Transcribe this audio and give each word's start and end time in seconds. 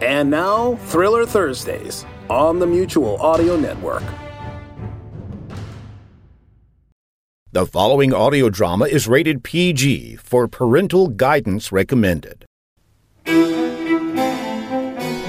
And 0.00 0.30
now, 0.30 0.76
Thriller 0.86 1.26
Thursdays 1.26 2.06
on 2.30 2.58
the 2.58 2.66
Mutual 2.66 3.20
Audio 3.20 3.58
Network. 3.58 4.02
The 7.52 7.66
following 7.66 8.14
audio 8.14 8.48
drama 8.48 8.86
is 8.86 9.06
rated 9.06 9.44
PG 9.44 10.16
for 10.16 10.48
parental 10.48 11.08
guidance 11.08 11.70
recommended. 11.70 12.46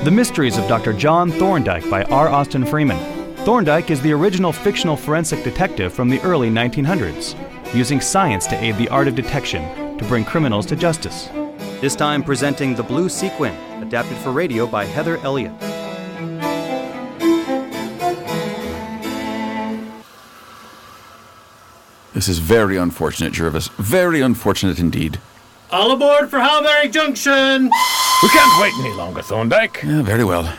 The 0.05 0.11
Mysteries 0.11 0.57
of 0.57 0.67
Dr. 0.69 0.93
John 0.93 1.31
Thorndyke 1.31 1.89
by 1.89 2.03
R. 2.03 2.29
Austin 2.29 2.65
Freeman. 2.65 3.35
Thorndyke 3.43 3.91
is 3.91 4.01
the 4.01 4.13
original 4.13 4.53
fictional 4.53 4.95
forensic 4.95 5.43
detective 5.43 5.91
from 5.91 6.07
the 6.07 6.21
early 6.21 6.49
1900s, 6.49 7.35
using 7.73 7.99
science 7.99 8.47
to 8.47 8.63
aid 8.63 8.77
the 8.77 8.87
art 8.87 9.09
of 9.09 9.15
detection 9.15 9.97
to 9.97 10.05
bring 10.05 10.23
criminals 10.23 10.65
to 10.67 10.77
justice. 10.77 11.27
This 11.81 11.95
time 11.95 12.23
presenting 12.23 12.73
The 12.73 12.83
Blue 12.83 13.09
Sequin, 13.09 13.55
adapted 13.91 14.17
for 14.19 14.31
radio 14.31 14.65
by 14.65 14.85
Heather 14.85 15.17
Elliott. 15.17 15.51
This 22.13 22.29
is 22.29 22.39
very 22.39 22.77
unfortunate, 22.77 23.33
Jervis. 23.33 23.67
Very 23.67 24.21
unfortunate 24.21 24.79
indeed. 24.79 25.19
All 25.71 25.91
aboard 25.91 26.29
for 26.29 26.39
Halbury 26.39 26.89
Junction! 26.89 27.69
We 28.23 28.29
can't 28.29 28.61
wait 28.61 28.73
any 28.79 28.93
longer, 28.93 29.21
Thorndyke. 29.21 29.83
Yeah, 29.83 30.03
very 30.03 30.23
well. 30.23 30.55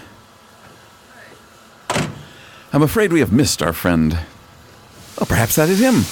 I'm 2.74 2.82
afraid 2.82 3.14
we 3.14 3.20
have 3.20 3.32
missed 3.32 3.62
our 3.62 3.72
friend. 3.72 4.18
Oh, 5.18 5.24
perhaps 5.24 5.56
that 5.56 5.70
is 5.70 5.80
him. 5.80 6.02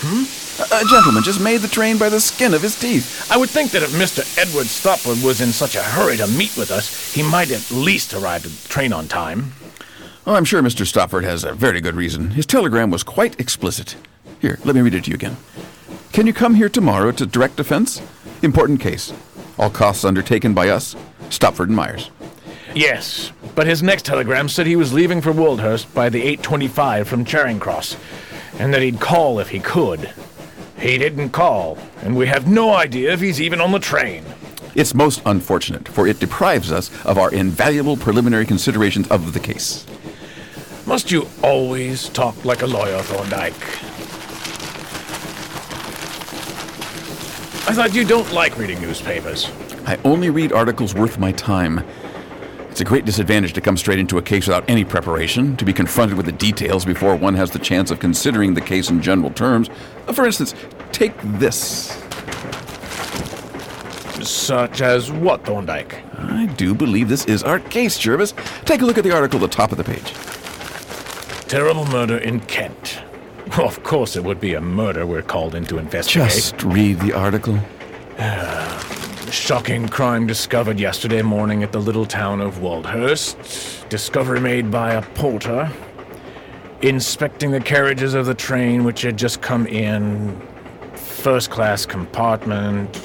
Hmm? 0.00 0.43
A, 0.60 0.84
gentleman 0.84 1.24
just 1.24 1.40
made 1.40 1.62
the 1.62 1.68
train 1.68 1.98
by 1.98 2.08
the 2.08 2.20
skin 2.20 2.54
of 2.54 2.62
his 2.62 2.78
teeth. 2.78 3.28
I 3.30 3.36
would 3.36 3.50
think 3.50 3.72
that 3.72 3.82
if 3.82 3.90
Mr. 3.90 4.22
Edward 4.38 4.66
Stopford 4.66 5.22
was 5.24 5.40
in 5.40 5.50
such 5.50 5.74
a 5.74 5.82
hurry 5.82 6.16
to 6.16 6.28
meet 6.28 6.56
with 6.56 6.70
us, 6.70 7.12
he 7.12 7.24
might 7.24 7.50
at 7.50 7.70
least 7.72 8.14
arrive 8.14 8.46
at 8.46 8.52
the 8.52 8.68
train 8.68 8.92
on 8.92 9.08
time. 9.08 9.52
Oh, 10.26 10.34
I'm 10.34 10.44
sure 10.44 10.62
Mr. 10.62 10.86
Stopford 10.86 11.24
has 11.24 11.42
a 11.42 11.54
very 11.54 11.80
good 11.80 11.96
reason. 11.96 12.30
His 12.30 12.46
telegram 12.46 12.90
was 12.90 13.02
quite 13.02 13.38
explicit. 13.40 13.96
Here, 14.40 14.58
let 14.64 14.76
me 14.76 14.80
read 14.80 14.94
it 14.94 15.04
to 15.04 15.10
you 15.10 15.16
again. 15.16 15.36
Can 16.12 16.26
you 16.26 16.32
come 16.32 16.54
here 16.54 16.68
tomorrow 16.68 17.10
to 17.10 17.26
direct 17.26 17.56
defense? 17.56 18.00
Important 18.40 18.80
case. 18.80 19.12
All 19.58 19.70
costs 19.70 20.04
undertaken 20.04 20.54
by 20.54 20.68
us, 20.68 20.94
Stopford 21.30 21.68
and 21.68 21.76
Myers. 21.76 22.10
Yes, 22.74 23.32
but 23.54 23.66
his 23.66 23.82
next 23.82 24.04
telegram 24.04 24.48
said 24.48 24.66
he 24.66 24.76
was 24.76 24.92
leaving 24.92 25.20
for 25.20 25.32
Woldhurst 25.32 25.92
by 25.94 26.08
the 26.08 26.22
825 26.22 27.08
from 27.08 27.24
Charing 27.24 27.58
Cross, 27.58 27.96
and 28.58 28.72
that 28.72 28.82
he'd 28.82 29.00
call 29.00 29.40
if 29.40 29.48
he 29.48 29.60
could. 29.60 30.12
He 30.78 30.98
didn't 30.98 31.30
call, 31.30 31.78
and 32.02 32.16
we 32.16 32.26
have 32.26 32.46
no 32.46 32.74
idea 32.74 33.12
if 33.12 33.20
he's 33.20 33.40
even 33.40 33.60
on 33.60 33.72
the 33.72 33.78
train. 33.78 34.24
It's 34.74 34.94
most 34.94 35.22
unfortunate, 35.24 35.88
for 35.88 36.06
it 36.06 36.18
deprives 36.18 36.72
us 36.72 36.90
of 37.04 37.16
our 37.16 37.32
invaluable 37.32 37.96
preliminary 37.96 38.44
considerations 38.44 39.08
of 39.08 39.32
the 39.32 39.40
case. 39.40 39.86
Must 40.86 41.10
you 41.10 41.28
always 41.42 42.08
talk 42.10 42.44
like 42.44 42.62
a 42.62 42.66
lawyer, 42.66 43.00
Thorndyke? 43.02 43.54
I 47.66 47.72
thought 47.72 47.94
you 47.94 48.04
don't 48.04 48.30
like 48.32 48.58
reading 48.58 48.80
newspapers. 48.82 49.50
I 49.86 49.98
only 50.04 50.28
read 50.28 50.52
articles 50.52 50.94
worth 50.94 51.18
my 51.18 51.32
time. 51.32 51.82
It's 52.74 52.80
a 52.80 52.84
great 52.84 53.04
disadvantage 53.04 53.52
to 53.52 53.60
come 53.60 53.76
straight 53.76 54.00
into 54.00 54.18
a 54.18 54.22
case 54.22 54.48
without 54.48 54.68
any 54.68 54.84
preparation, 54.84 55.56
to 55.58 55.64
be 55.64 55.72
confronted 55.72 56.16
with 56.16 56.26
the 56.26 56.32
details 56.32 56.84
before 56.84 57.14
one 57.14 57.34
has 57.34 57.52
the 57.52 57.60
chance 57.60 57.92
of 57.92 58.00
considering 58.00 58.54
the 58.54 58.60
case 58.60 58.90
in 58.90 59.00
general 59.00 59.30
terms. 59.30 59.70
Uh, 60.08 60.12
for 60.12 60.26
instance, 60.26 60.56
take 60.90 61.12
this. 61.22 61.92
Such 64.28 64.80
as 64.80 65.12
what, 65.12 65.44
Thorndyke? 65.44 66.02
I 66.18 66.46
do 66.46 66.74
believe 66.74 67.08
this 67.08 67.24
is 67.26 67.44
our 67.44 67.60
case, 67.60 67.96
Jervis. 67.96 68.34
Take 68.64 68.80
a 68.82 68.84
look 68.84 68.98
at 68.98 69.04
the 69.04 69.14
article 69.14 69.38
at 69.44 69.48
the 69.48 69.56
top 69.56 69.70
of 69.70 69.78
the 69.78 69.84
page. 69.84 70.12
Terrible 71.46 71.84
murder 71.84 72.18
in 72.18 72.40
Kent. 72.40 72.98
Well, 73.56 73.68
of 73.68 73.84
course, 73.84 74.16
it 74.16 74.24
would 74.24 74.40
be 74.40 74.54
a 74.54 74.60
murder 74.60 75.06
we're 75.06 75.22
called 75.22 75.54
in 75.54 75.64
to 75.66 75.78
investigate. 75.78 76.28
Just 76.28 76.60
read 76.64 76.98
the 76.98 77.12
article. 77.12 77.56
Ah. 78.16 78.93
Shocking 79.34 79.88
crime 79.88 80.28
discovered 80.28 80.78
yesterday 80.78 81.20
morning 81.20 81.64
at 81.64 81.72
the 81.72 81.80
little 81.80 82.06
town 82.06 82.40
of 82.40 82.62
Woldhurst. 82.62 83.84
Discovery 83.90 84.40
made 84.40 84.70
by 84.70 84.94
a 84.94 85.02
porter. 85.02 85.70
Inspecting 86.82 87.50
the 87.50 87.60
carriages 87.60 88.14
of 88.14 88.26
the 88.26 88.34
train 88.34 88.84
which 88.84 89.02
had 89.02 89.18
just 89.18 89.42
come 89.42 89.66
in. 89.66 90.40
First 90.94 91.50
class 91.50 91.84
compartment. 91.84 92.96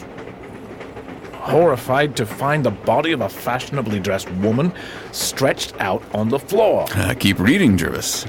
Horrified 1.34 2.16
to 2.18 2.28
find 2.28 2.64
the 2.64 2.72
body 2.72 3.12
of 3.12 3.22
a 3.22 3.28
fashionably 3.28 4.00
dressed 4.00 4.32
woman 4.34 4.72
stretched 5.12 5.74
out 5.82 6.04
on 6.14 6.30
the 6.30 6.40
floor. 6.40 6.86
Uh, 6.96 7.16
keep 7.16 7.40
reading, 7.40 7.76
Jervis. 7.76 8.28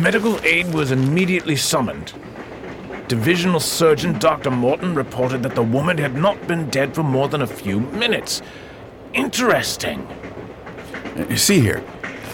Medical 0.00 0.40
aid 0.44 0.72
was 0.72 0.92
immediately 0.92 1.56
summoned. 1.56 2.12
Divisional 3.08 3.58
Surgeon 3.58 4.18
Dr. 4.18 4.50
Morton 4.50 4.94
reported 4.94 5.42
that 5.42 5.54
the 5.54 5.62
woman 5.62 5.96
had 5.96 6.14
not 6.14 6.46
been 6.46 6.68
dead 6.68 6.94
for 6.94 7.02
more 7.02 7.26
than 7.26 7.40
a 7.40 7.46
few 7.46 7.80
minutes. 7.80 8.42
Interesting. 9.14 10.06
See 11.34 11.60
here. 11.60 11.82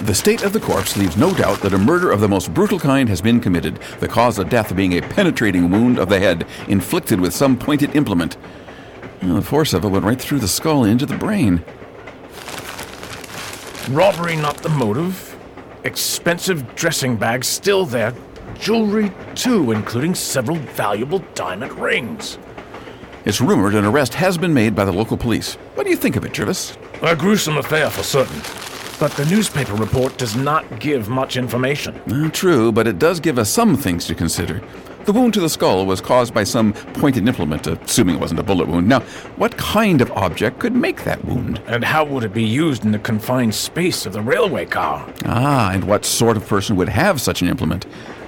The 0.01 0.15
state 0.15 0.43
of 0.43 0.53
the 0.53 0.59
corpse 0.59 0.97
leaves 0.97 1.17
no 1.17 1.33
doubt 1.33 1.61
that 1.61 1.75
a 1.75 1.79
murder 1.79 2.11
of 2.11 2.21
the 2.21 2.29
most 2.29 2.53
brutal 2.53 2.81
kind 2.81 3.09
has 3.09 3.21
been 3.21 3.39
committed, 3.39 3.77
the 4.01 4.09
cause 4.09 4.37
of 4.41 4.49
death 4.49 4.75
being 4.75 4.95
a 4.95 5.01
penetrating 5.01 5.71
wound 5.71 6.01
of 6.01 6.09
the 6.09 6.19
head 6.19 6.45
inflicted 6.67 7.21
with 7.21 7.33
some 7.33 7.57
pointed 7.57 7.95
implement. 7.95 8.37
The 9.23 9.43
force 9.43 9.75
of 9.75 9.85
it 9.85 9.89
went 9.89 10.05
right 10.05 10.21
through 10.21 10.41
the 10.41 10.49
skull 10.49 10.83
into 10.83 11.07
the 11.07 11.17
brain. 11.17 11.65
Robbery 13.91 14.35
not 14.35 14.57
the 14.57 14.71
motive. 14.71 15.37
Expensive 15.85 16.75
dressing 16.75 17.17
bags 17.17 17.47
still 17.47 17.87
there. 17.87 18.13
Jewelry, 18.59 19.13
too, 19.35 19.73
including 19.73 20.15
several 20.15 20.57
valuable 20.57 21.21
diamond 21.35 21.73
rings. 21.73 22.39
It's 23.25 23.41
rumored 23.41 23.75
an 23.75 23.85
arrest 23.85 24.15
has 24.15 24.37
been 24.37 24.53
made 24.53 24.75
by 24.75 24.85
the 24.85 24.93
local 24.93 25.17
police. 25.17 25.55
What 25.75 25.85
do 25.85 25.91
you 25.91 25.97
think 25.97 26.17
of 26.17 26.25
it, 26.25 26.33
Jervis? 26.33 26.77
A 27.03 27.17
gruesome 27.17 27.57
affair 27.57 27.91
for 27.91 28.03
certain. 28.03 28.41
But 29.01 29.13
the 29.13 29.25
newspaper 29.27 29.75
report 29.75 30.17
does 30.19 30.37
not 30.37 30.79
give 30.79 31.09
much 31.09 31.37
information. 31.37 32.01
Uh, 32.11 32.31
true, 32.31 32.71
but 32.71 32.87
it 32.87 32.99
does 32.99 33.21
give 33.21 33.39
us 33.39 33.51
some 33.51 33.77
things 33.77 34.07
to 34.07 34.15
consider. 34.15 34.63
The 35.05 35.13
wound 35.13 35.35
to 35.35 35.41
the 35.41 35.51
skull 35.51 35.85
was 35.85 36.01
caused 36.01 36.33
by 36.33 36.45
some 36.45 36.73
pointed 36.73 37.29
implement, 37.29 37.67
assuming 37.67 38.15
it 38.15 38.21
wasn't 38.21 38.41
a 38.41 38.43
bullet 38.43 38.69
wound. 38.69 38.89
Now, 38.89 39.01
what 39.37 39.57
kind 39.59 40.01
of 40.01 40.11
object 40.13 40.61
could 40.61 40.75
make 40.75 41.05
that 41.05 41.23
wound? 41.27 41.61
And 41.67 41.85
how 41.85 42.05
would 42.05 42.25
it 42.25 42.33
be 42.33 42.45
used 42.45 42.87
in 42.87 42.93
the 42.93 42.99
confined 42.99 43.55
space 43.55 44.07
of 44.07 44.15
the 44.15 44.23
railway 44.23 44.65
car? 44.65 45.07
Ah, 45.27 45.73
and 45.73 45.85
what 45.85 46.07
sort 46.07 46.39
of 46.39 46.47
person 46.47 46.77
would 46.77 46.89
have 46.89 47.21
such 47.21 47.43
an 47.43 47.49
implement? 47.49 47.85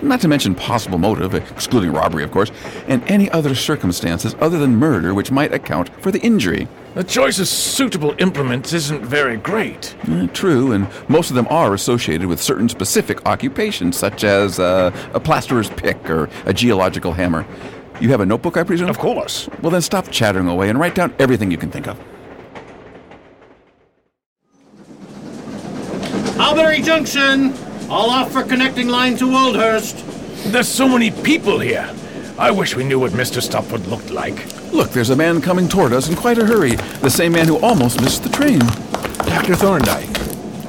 Not 0.06 0.20
to 0.20 0.28
mention 0.28 0.54
possible 0.54 0.98
motive, 0.98 1.34
excluding 1.34 1.90
robbery, 1.90 2.22
of 2.22 2.30
course, 2.30 2.52
and 2.86 3.02
any 3.10 3.28
other 3.32 3.56
circumstances 3.56 4.36
other 4.40 4.56
than 4.56 4.76
murder 4.76 5.12
which 5.12 5.32
might 5.32 5.52
account 5.52 5.90
for 6.00 6.12
the 6.12 6.20
injury. 6.20 6.68
The 6.94 7.02
choice 7.02 7.40
of 7.40 7.48
suitable 7.48 8.14
implements 8.18 8.72
isn't 8.72 9.04
very 9.04 9.36
great. 9.36 9.96
Uh, 10.08 10.28
true, 10.28 10.70
and 10.70 10.86
most 11.08 11.30
of 11.30 11.34
them 11.34 11.48
are 11.50 11.74
associated 11.74 12.28
with 12.28 12.40
certain 12.40 12.68
specific 12.68 13.26
occupations, 13.26 13.96
such 13.96 14.22
as 14.22 14.60
uh, 14.60 14.92
a 15.12 15.18
plasterer's 15.18 15.70
pick 15.70 16.08
or 16.08 16.30
a 16.44 16.54
geological 16.54 17.12
hammer. 17.12 17.44
You 18.00 18.10
have 18.10 18.20
a 18.20 18.26
notebook, 18.26 18.56
I 18.56 18.62
presume? 18.62 18.88
Of 18.88 18.98
course. 18.98 19.48
Well, 19.60 19.72
then 19.72 19.82
stop 19.82 20.08
chattering 20.12 20.46
away 20.46 20.70
and 20.70 20.78
write 20.78 20.94
down 20.94 21.12
everything 21.18 21.50
you 21.50 21.58
can 21.58 21.72
think 21.72 21.88
of. 21.88 21.98
Halbury 26.36 26.80
Junction! 26.80 27.65
All 27.88 28.10
off 28.10 28.32
for 28.32 28.42
connecting 28.42 28.88
line 28.88 29.16
to 29.18 29.26
Woldhurst. 29.30 30.04
There's 30.52 30.68
so 30.68 30.88
many 30.88 31.10
people 31.10 31.58
here. 31.60 31.88
I 32.38 32.50
wish 32.50 32.74
we 32.76 32.84
knew 32.84 32.98
what 32.98 33.12
Mr. 33.12 33.40
Stopford 33.40 33.86
looked 33.86 34.10
like. 34.10 34.44
Look, 34.72 34.90
there's 34.90 35.10
a 35.10 35.16
man 35.16 35.40
coming 35.40 35.68
toward 35.68 35.92
us 35.92 36.08
in 36.08 36.16
quite 36.16 36.38
a 36.38 36.44
hurry. 36.44 36.72
The 37.00 37.10
same 37.10 37.32
man 37.32 37.46
who 37.46 37.58
almost 37.58 38.00
missed 38.00 38.24
the 38.24 38.28
train. 38.28 38.58
Dr. 38.58 39.54
Thorndyke. 39.54 40.08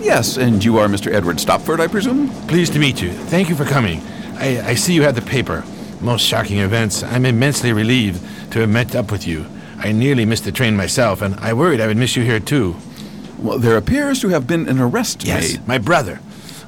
Yes, 0.01 0.37
and 0.37 0.63
you 0.63 0.77
are 0.77 0.87
Mr. 0.87 1.11
Edward 1.11 1.39
Stopford, 1.39 1.79
I 1.81 1.87
presume? 1.87 2.29
Pleased 2.47 2.73
to 2.73 2.79
meet 2.79 3.01
you. 3.01 3.11
Thank 3.11 3.49
you 3.49 3.55
for 3.55 3.65
coming. 3.65 4.01
I, 4.35 4.61
I 4.69 4.73
see 4.75 4.93
you 4.93 5.01
had 5.01 5.15
the 5.15 5.21
paper. 5.21 5.63
Most 5.99 6.23
shocking 6.25 6.59
events. 6.59 7.03
I'm 7.03 7.25
immensely 7.25 7.73
relieved 7.73 8.21
to 8.53 8.59
have 8.59 8.69
met 8.69 8.95
up 8.95 9.11
with 9.11 9.27
you. 9.27 9.47
I 9.79 9.91
nearly 9.91 10.23
missed 10.25 10.45
the 10.45 10.51
train 10.51 10.75
myself, 10.77 11.21
and 11.21 11.35
I 11.39 11.53
worried 11.53 11.81
I 11.81 11.87
would 11.87 11.97
miss 11.97 12.15
you 12.15 12.23
here 12.23 12.39
too. 12.39 12.75
Well, 13.39 13.59
there 13.59 13.75
appears 13.77 14.21
to 14.21 14.29
have 14.29 14.47
been 14.47 14.69
an 14.69 14.79
arrest 14.79 15.23
Yes, 15.25 15.53
made. 15.57 15.67
my 15.67 15.77
brother. 15.79 16.19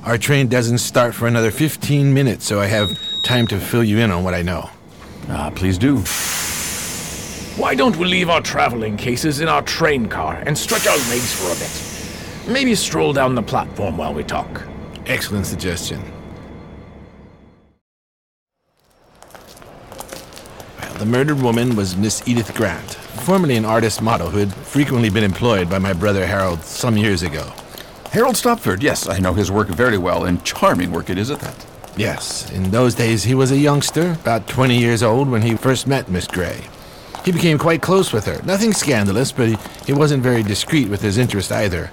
Our 0.03 0.17
train 0.17 0.47
doesn't 0.47 0.77
start 0.77 1.13
for 1.13 1.27
another 1.27 1.51
15 1.51 2.13
minutes, 2.13 2.45
so 2.45 2.59
I 2.59 2.67
have 2.67 2.89
time 3.23 3.47
to 3.47 3.59
fill 3.59 3.83
you 3.83 3.99
in 3.99 4.11
on 4.11 4.23
what 4.23 4.33
I 4.33 4.41
know. 4.41 4.69
Ah, 5.27 5.51
please 5.53 5.77
do. 5.77 5.97
Why 7.61 7.75
don't 7.75 7.97
we 7.97 8.05
leave 8.05 8.29
our 8.29 8.39
traveling 8.41 8.95
cases 8.95 9.41
in 9.41 9.49
our 9.49 9.61
train 9.61 10.07
car 10.07 10.41
and 10.45 10.57
stretch 10.57 10.87
our 10.87 10.97
legs 11.09 11.33
for 11.33 11.51
a 11.51 11.55
bit? 11.59 12.51
Maybe 12.51 12.73
stroll 12.75 13.11
down 13.11 13.35
the 13.35 13.43
platform 13.43 13.97
while 13.97 14.13
we 14.13 14.23
talk. 14.23 14.63
Excellent 15.05 15.45
suggestion. 15.45 16.01
Well, 20.79 20.93
the 20.93 21.05
murdered 21.05 21.41
woman 21.41 21.75
was 21.75 21.97
Miss 21.97 22.25
Edith 22.25 22.55
Grant, 22.55 22.93
formerly 23.25 23.57
an 23.57 23.65
artist 23.65 24.01
model 24.01 24.29
who 24.29 24.37
had 24.37 24.53
frequently 24.53 25.09
been 25.09 25.25
employed 25.25 25.69
by 25.69 25.77
my 25.77 25.91
brother 25.91 26.25
Harold 26.25 26.63
some 26.63 26.95
years 26.95 27.23
ago. 27.23 27.51
Harold 28.11 28.35
Stopford, 28.35 28.81
yes, 28.81 29.07
I 29.07 29.19
know 29.19 29.33
his 29.33 29.51
work 29.51 29.67
very 29.67 29.99
well, 29.99 30.25
and 30.25 30.43
charming 30.43 30.91
work 30.91 31.11
it 31.11 31.19
is 31.19 31.29
at 31.29 31.41
that. 31.41 31.65
Yes, 31.95 32.49
in 32.51 32.71
those 32.71 32.95
days 32.95 33.23
he 33.23 33.35
was 33.35 33.51
a 33.51 33.57
youngster, 33.57 34.13
about 34.13 34.47
20 34.47 34.75
years 34.79 35.03
old 35.03 35.29
when 35.29 35.43
he 35.43 35.55
first 35.55 35.85
met 35.85 36.09
Miss 36.09 36.25
Gray. 36.25 36.59
He 37.23 37.31
became 37.31 37.59
quite 37.59 37.83
close 37.83 38.11
with 38.11 38.25
her. 38.25 38.41
Nothing 38.43 38.73
scandalous, 38.73 39.31
but 39.31 39.49
he, 39.49 39.57
he 39.85 39.93
wasn't 39.93 40.23
very 40.23 40.41
discreet 40.41 40.89
with 40.89 41.01
his 41.03 41.19
interest 41.19 41.51
either. 41.51 41.91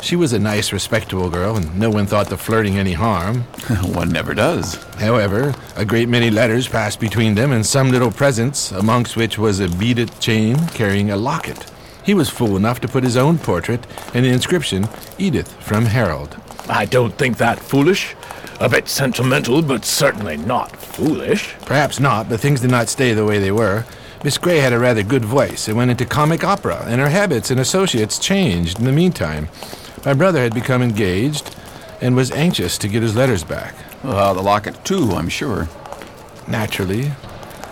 She 0.00 0.16
was 0.16 0.32
a 0.32 0.38
nice, 0.38 0.72
respectable 0.72 1.28
girl, 1.28 1.56
and 1.56 1.78
no 1.78 1.90
one 1.90 2.06
thought 2.06 2.28
the 2.30 2.38
flirting 2.38 2.78
any 2.78 2.94
harm. 2.94 3.42
One 3.92 4.08
never 4.10 4.32
does. 4.32 4.76
However, 4.94 5.54
a 5.76 5.84
great 5.84 6.08
many 6.08 6.30
letters 6.30 6.66
passed 6.66 6.98
between 6.98 7.34
them 7.34 7.52
and 7.52 7.66
some 7.66 7.90
little 7.90 8.12
presents, 8.12 8.70
amongst 8.72 9.16
which 9.16 9.36
was 9.36 9.60
a 9.60 9.68
beaded 9.68 10.18
chain 10.20 10.56
carrying 10.68 11.10
a 11.10 11.16
locket. 11.16 11.70
He 12.08 12.14
was 12.14 12.30
fool 12.30 12.56
enough 12.56 12.80
to 12.80 12.88
put 12.88 13.04
his 13.04 13.18
own 13.18 13.36
portrait 13.36 13.86
and 14.14 14.24
the 14.24 14.30
inscription, 14.30 14.88
Edith 15.18 15.52
from 15.62 15.84
Harold. 15.84 16.38
I 16.66 16.86
don't 16.86 17.12
think 17.18 17.36
that 17.36 17.60
foolish. 17.60 18.16
A 18.60 18.68
bit 18.70 18.88
sentimental, 18.88 19.60
but 19.60 19.84
certainly 19.84 20.38
not 20.38 20.74
foolish. 20.74 21.54
Perhaps 21.66 22.00
not, 22.00 22.30
but 22.30 22.40
things 22.40 22.62
did 22.62 22.70
not 22.70 22.88
stay 22.88 23.12
the 23.12 23.26
way 23.26 23.38
they 23.38 23.52
were. 23.52 23.84
Miss 24.24 24.38
Gray 24.38 24.56
had 24.56 24.72
a 24.72 24.78
rather 24.78 25.02
good 25.02 25.22
voice 25.22 25.68
and 25.68 25.76
went 25.76 25.90
into 25.90 26.06
comic 26.06 26.42
opera, 26.44 26.82
and 26.86 26.98
her 26.98 27.10
habits 27.10 27.50
and 27.50 27.60
associates 27.60 28.18
changed 28.18 28.78
in 28.78 28.86
the 28.86 28.90
meantime. 28.90 29.50
My 30.06 30.14
brother 30.14 30.40
had 30.40 30.54
become 30.54 30.80
engaged 30.80 31.54
and 32.00 32.16
was 32.16 32.30
anxious 32.30 32.78
to 32.78 32.88
get 32.88 33.02
his 33.02 33.16
letters 33.16 33.44
back. 33.44 33.74
Well, 34.02 34.32
the 34.32 34.42
locket, 34.42 34.82
too, 34.82 35.10
I'm 35.12 35.28
sure. 35.28 35.68
Naturally. 36.46 37.12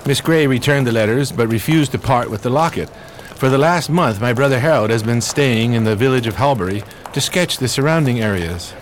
Miss 0.05 0.21
Gray 0.21 0.47
returned 0.47 0.87
the 0.87 0.93
letters, 0.93 1.33
but 1.33 1.49
refused 1.49 1.93
to 1.93 1.99
part 1.99 2.31
with 2.31 2.43
the 2.43 2.51
locket. 2.51 2.91
For 3.37 3.51
the 3.51 3.59
last 3.59 3.91
month, 3.91 4.19
my 4.19 4.33
brother 4.33 4.59
Harold 4.59 4.89
has 4.89 5.03
been 5.03 5.21
staying 5.21 5.75
in 5.75 5.85
the 5.85 5.95
village 5.95 6.27
of 6.27 6.37
Halbury 6.37 6.83
to 7.13 7.21
sketch 7.21 7.59
the 7.59 7.69
surrounding 7.69 8.19
areas. 8.19 8.73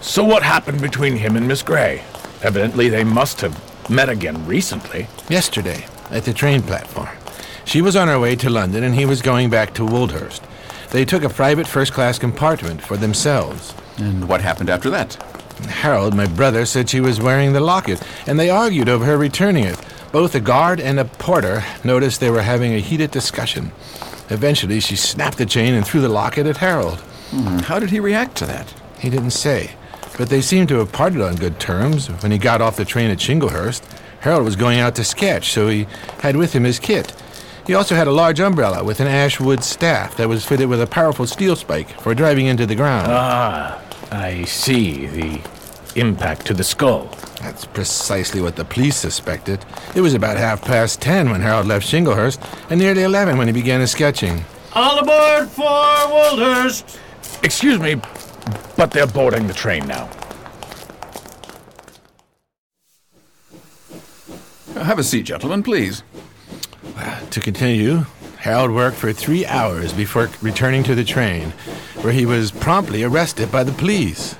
So 0.00 0.22
what 0.22 0.44
happened 0.44 0.80
between 0.80 1.16
him 1.16 1.34
and 1.34 1.48
Miss 1.48 1.60
Gray? 1.60 2.04
Evidently, 2.40 2.88
they 2.88 3.02
must 3.02 3.40
have 3.40 3.90
met 3.90 4.08
again 4.08 4.46
recently. 4.46 5.08
Yesterday, 5.28 5.86
at 6.12 6.24
the 6.24 6.32
train 6.32 6.62
platform. 6.62 7.08
She 7.64 7.82
was 7.82 7.96
on 7.96 8.06
her 8.06 8.20
way 8.20 8.36
to 8.36 8.48
London, 8.48 8.84
and 8.84 8.94
he 8.94 9.06
was 9.06 9.22
going 9.22 9.50
back 9.50 9.74
to 9.74 9.84
Woldhurst. 9.84 10.44
They 10.92 11.04
took 11.04 11.24
a 11.24 11.28
private 11.28 11.66
first 11.66 11.92
class 11.92 12.16
compartment 12.16 12.82
for 12.82 12.96
themselves. 12.96 13.74
And 13.98 14.28
what 14.28 14.40
happened 14.40 14.70
after 14.70 14.88
that? 14.90 15.14
Harold, 15.68 16.14
my 16.14 16.26
brother, 16.26 16.64
said 16.64 16.88
she 16.88 17.00
was 17.00 17.20
wearing 17.20 17.54
the 17.54 17.60
locket, 17.60 18.00
and 18.28 18.38
they 18.38 18.50
argued 18.50 18.88
over 18.88 19.04
her 19.04 19.18
returning 19.18 19.64
it. 19.64 19.80
Both 20.16 20.34
a 20.34 20.40
guard 20.40 20.80
and 20.80 20.98
a 20.98 21.04
porter 21.04 21.62
noticed 21.84 22.20
they 22.20 22.30
were 22.30 22.40
having 22.40 22.72
a 22.72 22.78
heated 22.78 23.10
discussion. 23.10 23.70
Eventually, 24.30 24.80
she 24.80 24.96
snapped 24.96 25.36
the 25.36 25.44
chain 25.44 25.74
and 25.74 25.86
threw 25.86 26.00
the 26.00 26.08
locket 26.08 26.46
at 26.46 26.56
Harold. 26.56 27.00
Hmm, 27.32 27.58
how 27.58 27.78
did 27.78 27.90
he 27.90 28.00
react 28.00 28.34
to 28.36 28.46
that? 28.46 28.72
He 28.98 29.10
didn't 29.10 29.32
say, 29.32 29.72
but 30.16 30.30
they 30.30 30.40
seemed 30.40 30.70
to 30.70 30.78
have 30.78 30.90
parted 30.90 31.20
on 31.20 31.36
good 31.36 31.60
terms. 31.60 32.06
When 32.22 32.32
he 32.32 32.38
got 32.38 32.62
off 32.62 32.78
the 32.78 32.86
train 32.86 33.10
at 33.10 33.18
Shinglehurst, 33.18 33.82
Harold 34.20 34.46
was 34.46 34.56
going 34.56 34.80
out 34.80 34.94
to 34.94 35.04
sketch, 35.04 35.52
so 35.52 35.68
he 35.68 35.86
had 36.20 36.38
with 36.38 36.54
him 36.54 36.64
his 36.64 36.78
kit. 36.78 37.12
He 37.66 37.74
also 37.74 37.94
had 37.94 38.08
a 38.08 38.12
large 38.12 38.40
umbrella 38.40 38.82
with 38.82 39.00
an 39.00 39.08
ash 39.08 39.38
wood 39.38 39.62
staff 39.62 40.16
that 40.16 40.30
was 40.30 40.46
fitted 40.46 40.70
with 40.70 40.80
a 40.80 40.86
powerful 40.86 41.26
steel 41.26 41.56
spike 41.56 41.90
for 42.00 42.14
driving 42.14 42.46
into 42.46 42.64
the 42.64 42.74
ground. 42.74 43.08
Ah, 43.10 43.82
I 44.10 44.44
see. 44.44 45.08
The 45.08 45.40
impact 45.96 46.46
to 46.46 46.54
the 46.54 46.64
skull. 46.64 47.08
That's 47.40 47.64
precisely 47.64 48.40
what 48.40 48.56
the 48.56 48.64
police 48.64 48.96
suspected. 48.96 49.64
It 49.94 50.00
was 50.00 50.14
about 50.14 50.36
half 50.36 50.62
past 50.62 51.00
ten 51.00 51.30
when 51.30 51.40
Harold 51.40 51.66
left 51.66 51.86
Shinglehurst, 51.86 52.38
and 52.70 52.80
nearly 52.80 53.02
eleven 53.02 53.38
when 53.38 53.46
he 53.46 53.52
began 53.52 53.80
his 53.80 53.90
sketching. 53.90 54.44
All 54.74 54.98
aboard 54.98 55.48
for 55.48 55.64
Woldhurst! 56.08 56.98
Excuse 57.42 57.78
me, 57.78 57.96
but 58.76 58.90
they're 58.90 59.06
boarding 59.06 59.46
the 59.46 59.54
train 59.54 59.86
now. 59.86 60.08
Have 64.74 64.98
a 64.98 65.04
seat, 65.04 65.24
gentlemen, 65.24 65.62
please. 65.62 66.02
To 67.30 67.40
continue, 67.40 68.04
Harold 68.38 68.70
worked 68.70 68.96
for 68.96 69.12
three 69.12 69.44
hours 69.46 69.92
before 69.92 70.30
returning 70.40 70.82
to 70.84 70.94
the 70.94 71.04
train, 71.04 71.50
where 72.02 72.12
he 72.12 72.26
was 72.26 72.50
promptly 72.50 73.02
arrested 73.02 73.50
by 73.50 73.64
the 73.64 73.72
police. 73.72 74.36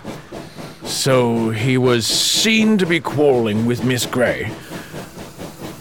So 0.87 1.51
he 1.51 1.77
was 1.77 2.07
seen 2.07 2.79
to 2.79 2.87
be 2.87 3.01
quarreling 3.01 3.67
with 3.67 3.85
Miss 3.85 4.07
Gray, 4.07 4.51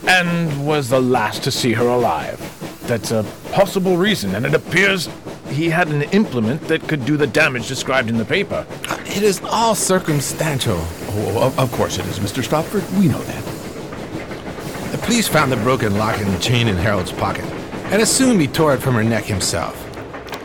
and 0.07 0.65
was 0.65 0.89
the 0.89 0.99
last 0.99 1.43
to 1.43 1.51
see 1.51 1.73
her 1.73 1.87
alive. 1.87 2.39
That's 2.87 3.11
a 3.11 3.23
possible 3.51 3.97
reason, 3.97 4.35
and 4.35 4.45
it 4.45 4.53
appears 4.53 5.07
he 5.49 5.69
had 5.69 5.89
an 5.89 6.01
implement 6.11 6.61
that 6.63 6.87
could 6.87 7.05
do 7.05 7.17
the 7.17 7.27
damage 7.27 7.67
described 7.67 8.09
in 8.09 8.17
the 8.17 8.25
paper. 8.25 8.65
It 9.05 9.23
is 9.23 9.41
all 9.45 9.75
circumstantial. 9.75 10.77
Oh, 10.77 11.43
of, 11.45 11.59
of 11.59 11.71
course 11.71 11.97
it 11.97 12.05
is, 12.07 12.19
Mr. 12.19 12.43
Stopford. 12.43 12.83
We 12.97 13.07
know 13.07 13.21
that. 13.21 14.91
The 14.91 14.97
police 14.97 15.27
found 15.27 15.51
the 15.51 15.57
broken 15.57 15.97
lock 15.97 16.19
and 16.19 16.41
chain 16.41 16.67
in 16.67 16.75
Harold's 16.75 17.11
pocket, 17.11 17.45
and 17.91 18.01
assumed 18.01 18.41
he 18.41 18.47
tore 18.47 18.73
it 18.73 18.81
from 18.81 18.95
her 18.95 19.03
neck 19.03 19.25
himself. 19.25 19.81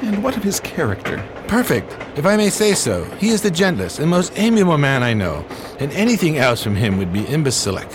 And 0.03 0.23
what 0.23 0.37
of 0.37 0.43
his 0.43 0.61
character? 0.61 1.27
Perfect, 1.51 1.97
if 2.17 2.27
I 2.27 2.37
may 2.37 2.49
say 2.49 2.75
so. 2.75 3.03
He 3.19 3.31
is 3.31 3.43
the 3.43 3.51
gentlest 3.51 3.99
and 3.99 4.09
most 4.09 4.33
amiable 4.37 4.79
man 4.79 5.03
I 5.03 5.15
know, 5.15 5.45
and 5.81 5.91
anything 5.95 6.39
else 6.39 6.63
from 6.63 6.77
him 6.77 6.97
would 6.97 7.13
be 7.13 7.27
imbecilic. 7.27 7.89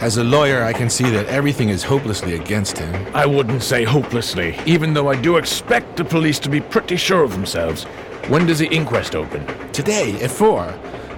As 0.00 0.18
a 0.18 0.22
lawyer, 0.22 0.62
I 0.62 0.72
can 0.72 0.88
see 0.88 1.10
that 1.10 1.26
everything 1.26 1.68
is 1.68 1.82
hopelessly 1.82 2.36
against 2.36 2.78
him. 2.78 2.94
I 3.12 3.26
wouldn't 3.26 3.64
say 3.64 3.82
hopelessly, 3.82 4.56
even 4.66 4.94
though 4.94 5.08
I 5.08 5.20
do 5.20 5.36
expect 5.36 5.96
the 5.96 6.04
police 6.04 6.38
to 6.38 6.48
be 6.48 6.60
pretty 6.60 6.94
sure 6.94 7.24
of 7.24 7.32
themselves. 7.32 7.82
When 8.28 8.46
does 8.46 8.60
the 8.60 8.68
inquest 8.68 9.16
open? 9.16 9.44
Today, 9.72 10.22
at 10.22 10.30
four, 10.30 10.72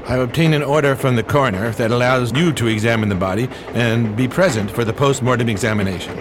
I've 0.07 0.21
obtained 0.21 0.55
an 0.55 0.63
order 0.63 0.97
from 0.97 1.17
the 1.17 1.23
coroner 1.23 1.73
that 1.73 1.91
allows 1.91 2.33
you 2.33 2.51
to 2.55 2.67
examine 2.69 3.11
the 3.11 3.15
body 3.15 3.47
and 3.75 4.17
be 4.17 4.27
present 4.27 4.71
for 4.71 4.87
the 4.87 4.95
post-mortem 4.95 5.51
examination. 5.51 6.17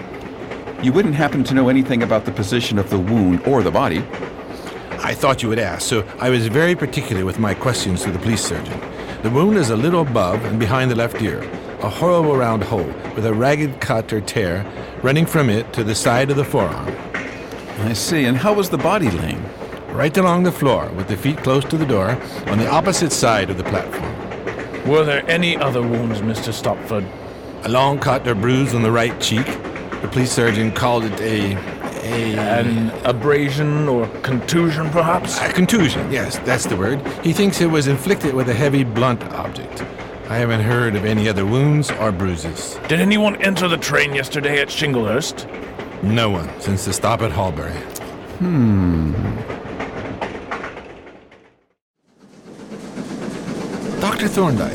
You 0.82 0.92
wouldn't 0.92 1.14
happen 1.14 1.42
to 1.44 1.54
know 1.54 1.70
anything 1.70 2.02
about 2.02 2.26
the 2.26 2.32
position 2.32 2.78
of 2.78 2.90
the 2.90 2.98
wound 2.98 3.46
or 3.46 3.62
the 3.62 3.70
body. 3.70 4.04
I 5.00 5.14
thought 5.14 5.42
you 5.42 5.48
would 5.48 5.58
ask, 5.58 5.88
so 5.88 6.06
I 6.18 6.30
was 6.30 6.46
very 6.48 6.74
particular 6.74 7.24
with 7.24 7.38
my 7.38 7.54
questions 7.54 8.02
to 8.02 8.10
the 8.10 8.18
police 8.18 8.44
surgeon. 8.44 8.80
The 9.22 9.30
wound 9.30 9.56
is 9.56 9.70
a 9.70 9.76
little 9.76 10.02
above 10.02 10.44
and 10.44 10.58
behind 10.58 10.90
the 10.90 10.96
left 10.96 11.22
ear, 11.22 11.42
a 11.80 11.88
horrible 11.88 12.36
round 12.36 12.64
hole 12.64 12.92
with 13.14 13.24
a 13.24 13.32
ragged 13.32 13.80
cut 13.80 14.12
or 14.12 14.20
tear 14.20 14.66
running 15.02 15.26
from 15.26 15.48
it 15.48 15.72
to 15.72 15.84
the 15.84 15.94
side 15.94 16.30
of 16.30 16.36
the 16.36 16.44
forearm. 16.44 16.94
I 17.80 17.92
see. 17.92 18.24
And 18.24 18.36
how 18.36 18.52
was 18.52 18.70
the 18.70 18.78
body 18.78 19.10
laying? 19.10 19.42
Right 19.92 20.16
along 20.16 20.42
the 20.42 20.52
floor, 20.52 20.90
with 20.96 21.08
the 21.08 21.16
feet 21.16 21.38
close 21.38 21.64
to 21.66 21.78
the 21.78 21.86
door, 21.86 22.10
on 22.46 22.58
the 22.58 22.68
opposite 22.68 23.12
side 23.12 23.50
of 23.50 23.56
the 23.56 23.64
platform. 23.64 24.88
Were 24.88 25.04
there 25.04 25.28
any 25.30 25.56
other 25.56 25.82
wounds, 25.82 26.20
Mr. 26.20 26.52
Stopford? 26.52 27.06
A 27.64 27.68
long 27.68 27.98
cut 27.98 28.26
or 28.26 28.34
bruise 28.34 28.74
on 28.74 28.82
the 28.82 28.90
right 28.90 29.18
cheek. 29.20 29.46
The 30.02 30.08
police 30.10 30.32
surgeon 30.32 30.72
called 30.72 31.04
it 31.04 31.20
a. 31.20 31.77
a. 32.12 32.38
An 32.60 32.90
abrasion 33.04 33.88
or 33.88 34.06
contusion, 34.22 34.88
perhaps? 34.90 35.38
A 35.40 35.52
contusion, 35.52 36.10
yes, 36.10 36.38
that's 36.40 36.66
the 36.66 36.76
word. 36.76 37.00
He 37.24 37.32
thinks 37.32 37.60
it 37.60 37.70
was 37.70 37.86
inflicted 37.86 38.34
with 38.34 38.48
a 38.48 38.54
heavy, 38.54 38.84
blunt 38.84 39.22
object. 39.32 39.82
I 40.28 40.36
haven't 40.36 40.60
heard 40.60 40.94
of 40.96 41.04
any 41.04 41.28
other 41.28 41.46
wounds 41.46 41.90
or 41.92 42.12
bruises. 42.12 42.78
Did 42.88 43.00
anyone 43.00 43.36
enter 43.42 43.66
the 43.68 43.78
train 43.78 44.14
yesterday 44.14 44.60
at 44.60 44.68
Shinglehurst? 44.68 45.46
No 46.02 46.30
one 46.30 46.48
since 46.60 46.84
the 46.84 46.92
stop 46.92 47.22
at 47.22 47.30
Halbury. 47.32 47.72
Hmm. 48.38 49.12
Dr. 54.00 54.28
Thorndyke, 54.28 54.72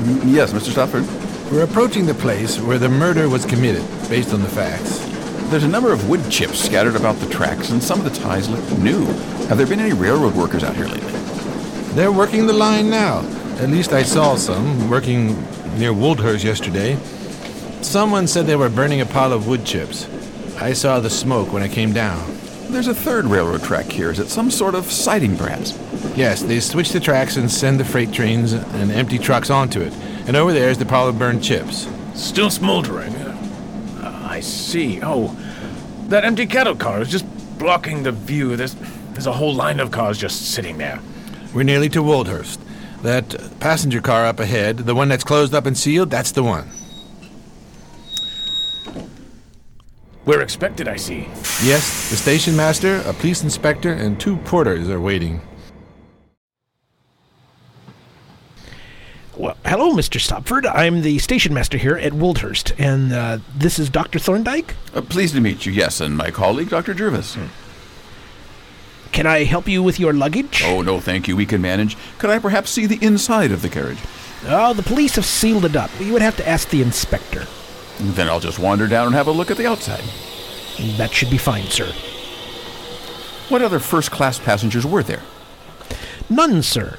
Mm, 0.00 0.32
Yes, 0.34 0.52
Mr. 0.52 0.70
Stopford. 0.70 1.04
we're 1.52 1.64
approaching 1.64 2.06
the 2.06 2.14
place 2.14 2.58
where 2.60 2.78
the 2.78 2.88
murder 2.88 3.28
was 3.28 3.44
committed, 3.44 3.82
based 4.08 4.32
on 4.32 4.40
the 4.40 4.48
facts. 4.48 5.00
There's 5.50 5.64
a 5.64 5.68
number 5.68 5.92
of 5.92 6.08
wood 6.08 6.30
chips 6.30 6.60
scattered 6.60 6.94
about 6.94 7.16
the 7.16 7.28
tracks, 7.28 7.70
and 7.70 7.82
some 7.82 7.98
of 7.98 8.04
the 8.04 8.20
ties 8.20 8.48
look 8.48 8.78
new. 8.78 9.04
Have 9.48 9.58
there 9.58 9.66
been 9.66 9.80
any 9.80 9.92
railroad 9.92 10.36
workers 10.36 10.62
out 10.62 10.76
here 10.76 10.86
lately? 10.86 11.10
They're 11.94 12.12
working 12.12 12.46
the 12.46 12.52
line 12.52 12.88
now. 12.88 13.24
At 13.58 13.68
least 13.68 13.92
I 13.92 14.04
saw 14.04 14.36
some 14.36 14.88
working 14.88 15.36
near 15.76 15.92
Woldhurst 15.92 16.44
yesterday. 16.44 16.96
Someone 17.82 18.28
said 18.28 18.46
they 18.46 18.54
were 18.54 18.68
burning 18.68 19.00
a 19.00 19.06
pile 19.06 19.32
of 19.32 19.48
wood 19.48 19.64
chips. 19.64 20.08
I 20.60 20.72
saw 20.72 21.00
the 21.00 21.10
smoke 21.10 21.52
when 21.52 21.64
I 21.64 21.68
came 21.68 21.92
down. 21.92 22.24
There's 22.68 22.86
a 22.86 22.94
third 22.94 23.24
railroad 23.24 23.64
track 23.64 23.86
here. 23.86 24.12
Is 24.12 24.20
it 24.20 24.28
some 24.28 24.52
sort 24.52 24.76
of 24.76 24.92
siding, 24.92 25.36
perhaps? 25.36 25.76
Yes, 26.16 26.42
they 26.42 26.60
switch 26.60 26.90
the 26.92 27.00
tracks 27.00 27.36
and 27.36 27.50
send 27.50 27.80
the 27.80 27.84
freight 27.84 28.12
trains 28.12 28.52
and 28.52 28.92
empty 28.92 29.18
trucks 29.18 29.50
onto 29.50 29.80
it. 29.80 29.92
And 30.28 30.36
over 30.36 30.52
there 30.52 30.70
is 30.70 30.78
the 30.78 30.86
pile 30.86 31.08
of 31.08 31.18
burned 31.18 31.42
chips. 31.42 31.88
Still 32.14 32.50
smoldering. 32.50 33.12
Uh, 33.16 34.28
I 34.30 34.38
see. 34.38 35.00
Oh, 35.02 35.36
that 36.10 36.24
empty 36.24 36.44
cattle 36.44 36.74
car 36.74 37.00
is 37.00 37.08
just 37.08 37.24
blocking 37.58 38.02
the 38.02 38.12
view. 38.12 38.56
There's, 38.56 38.74
there's 39.12 39.26
a 39.26 39.32
whole 39.32 39.54
line 39.54 39.80
of 39.80 39.90
cars 39.90 40.18
just 40.18 40.50
sitting 40.52 40.76
there. 40.76 41.00
We're 41.54 41.62
nearly 41.62 41.88
to 41.90 42.02
Woldhurst. 42.02 42.60
That 43.02 43.58
passenger 43.60 44.00
car 44.00 44.26
up 44.26 44.40
ahead, 44.40 44.78
the 44.78 44.94
one 44.94 45.08
that's 45.08 45.24
closed 45.24 45.54
up 45.54 45.66
and 45.66 45.78
sealed, 45.78 46.10
that's 46.10 46.32
the 46.32 46.42
one. 46.42 46.68
We're 50.26 50.42
expected, 50.42 50.86
I 50.86 50.96
see. 50.96 51.28
Yes, 51.62 52.10
the 52.10 52.16
station 52.16 52.56
master, 52.56 52.96
a 53.06 53.12
police 53.12 53.42
inspector, 53.42 53.92
and 53.92 54.20
two 54.20 54.36
porters 54.38 54.88
are 54.90 55.00
waiting. 55.00 55.40
Well, 59.40 59.56
hello, 59.64 59.94
Mr. 59.94 60.20
Stopford. 60.20 60.66
I'm 60.66 61.00
the 61.00 61.18
station 61.18 61.54
master 61.54 61.78
here 61.78 61.96
at 61.96 62.12
Woldhurst, 62.12 62.74
and 62.78 63.10
uh, 63.10 63.38
this 63.56 63.78
is 63.78 63.88
Dr. 63.88 64.18
Thorndyke. 64.18 64.74
Uh, 64.94 65.00
pleased 65.00 65.34
to 65.34 65.40
meet 65.40 65.64
you, 65.64 65.72
yes, 65.72 65.98
and 65.98 66.14
my 66.14 66.30
colleague, 66.30 66.68
Dr. 66.68 66.92
Jervis. 66.92 67.38
Can 69.12 69.24
I 69.24 69.44
help 69.44 69.66
you 69.66 69.82
with 69.82 69.98
your 69.98 70.12
luggage? 70.12 70.62
Oh, 70.62 70.82
no, 70.82 71.00
thank 71.00 71.26
you. 71.26 71.36
We 71.36 71.46
can 71.46 71.62
manage. 71.62 71.96
Could 72.18 72.28
I 72.28 72.38
perhaps 72.38 72.68
see 72.68 72.84
the 72.84 73.02
inside 73.02 73.50
of 73.50 73.62
the 73.62 73.70
carriage? 73.70 74.00
Oh, 74.44 74.74
the 74.74 74.82
police 74.82 75.16
have 75.16 75.24
sealed 75.24 75.64
it 75.64 75.74
up. 75.74 75.90
You 75.98 76.12
would 76.12 76.20
have 76.20 76.36
to 76.36 76.46
ask 76.46 76.68
the 76.68 76.82
inspector. 76.82 77.46
Then 77.98 78.28
I'll 78.28 78.40
just 78.40 78.58
wander 78.58 78.88
down 78.88 79.06
and 79.06 79.16
have 79.16 79.26
a 79.26 79.32
look 79.32 79.50
at 79.50 79.56
the 79.56 79.66
outside. 79.66 80.04
That 80.98 81.12
should 81.12 81.30
be 81.30 81.38
fine, 81.38 81.64
sir. 81.64 81.90
What 83.48 83.62
other 83.62 83.78
first 83.78 84.10
class 84.10 84.38
passengers 84.38 84.84
were 84.84 85.02
there? 85.02 85.22
None, 86.28 86.62
sir. 86.62 86.98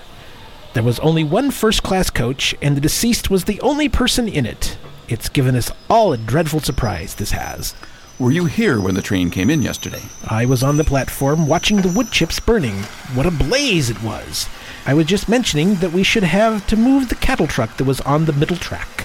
There 0.73 0.83
was 0.83 0.99
only 0.99 1.25
one 1.25 1.51
first 1.51 1.83
class 1.83 2.09
coach, 2.09 2.55
and 2.61 2.77
the 2.77 2.81
deceased 2.81 3.29
was 3.29 3.43
the 3.43 3.59
only 3.59 3.89
person 3.89 4.29
in 4.29 4.45
it. 4.45 4.77
It's 5.09 5.27
given 5.27 5.53
us 5.57 5.69
all 5.89 6.13
a 6.13 6.17
dreadful 6.17 6.61
surprise, 6.61 7.15
this 7.15 7.31
has. 7.31 7.75
Were 8.17 8.31
you 8.31 8.45
here 8.45 8.79
when 8.79 8.95
the 8.95 9.01
train 9.01 9.31
came 9.31 9.49
in 9.49 9.61
yesterday? 9.61 10.01
I 10.29 10.45
was 10.45 10.63
on 10.63 10.77
the 10.77 10.85
platform 10.85 11.45
watching 11.45 11.81
the 11.81 11.89
wood 11.89 12.11
chips 12.11 12.39
burning. 12.39 12.83
What 13.15 13.25
a 13.25 13.31
blaze 13.31 13.89
it 13.89 14.01
was! 14.01 14.47
I 14.85 14.93
was 14.93 15.07
just 15.07 15.27
mentioning 15.27 15.75
that 15.75 15.91
we 15.91 16.03
should 16.03 16.23
have 16.23 16.65
to 16.67 16.77
move 16.77 17.09
the 17.09 17.15
cattle 17.15 17.47
truck 17.47 17.75
that 17.75 17.83
was 17.83 17.99
on 18.01 18.23
the 18.23 18.33
middle 18.33 18.55
track. 18.55 19.01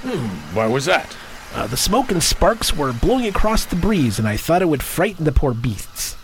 Why 0.52 0.68
was 0.68 0.85
that? 0.85 1.16
Uh, 1.52 1.66
the 1.66 1.76
smoke 1.76 2.12
and 2.12 2.23
sparks 2.23 2.76
were 2.76 2.92
blowing 2.92 3.26
across 3.26 3.64
the 3.64 3.75
breeze, 3.75 4.20
and 4.20 4.28
I 4.28 4.37
thought 4.37 4.62
it 4.62 4.68
would 4.68 4.85
frighten 4.85 5.25
the 5.25 5.32
poor 5.32 5.52
beasts. 5.52 6.14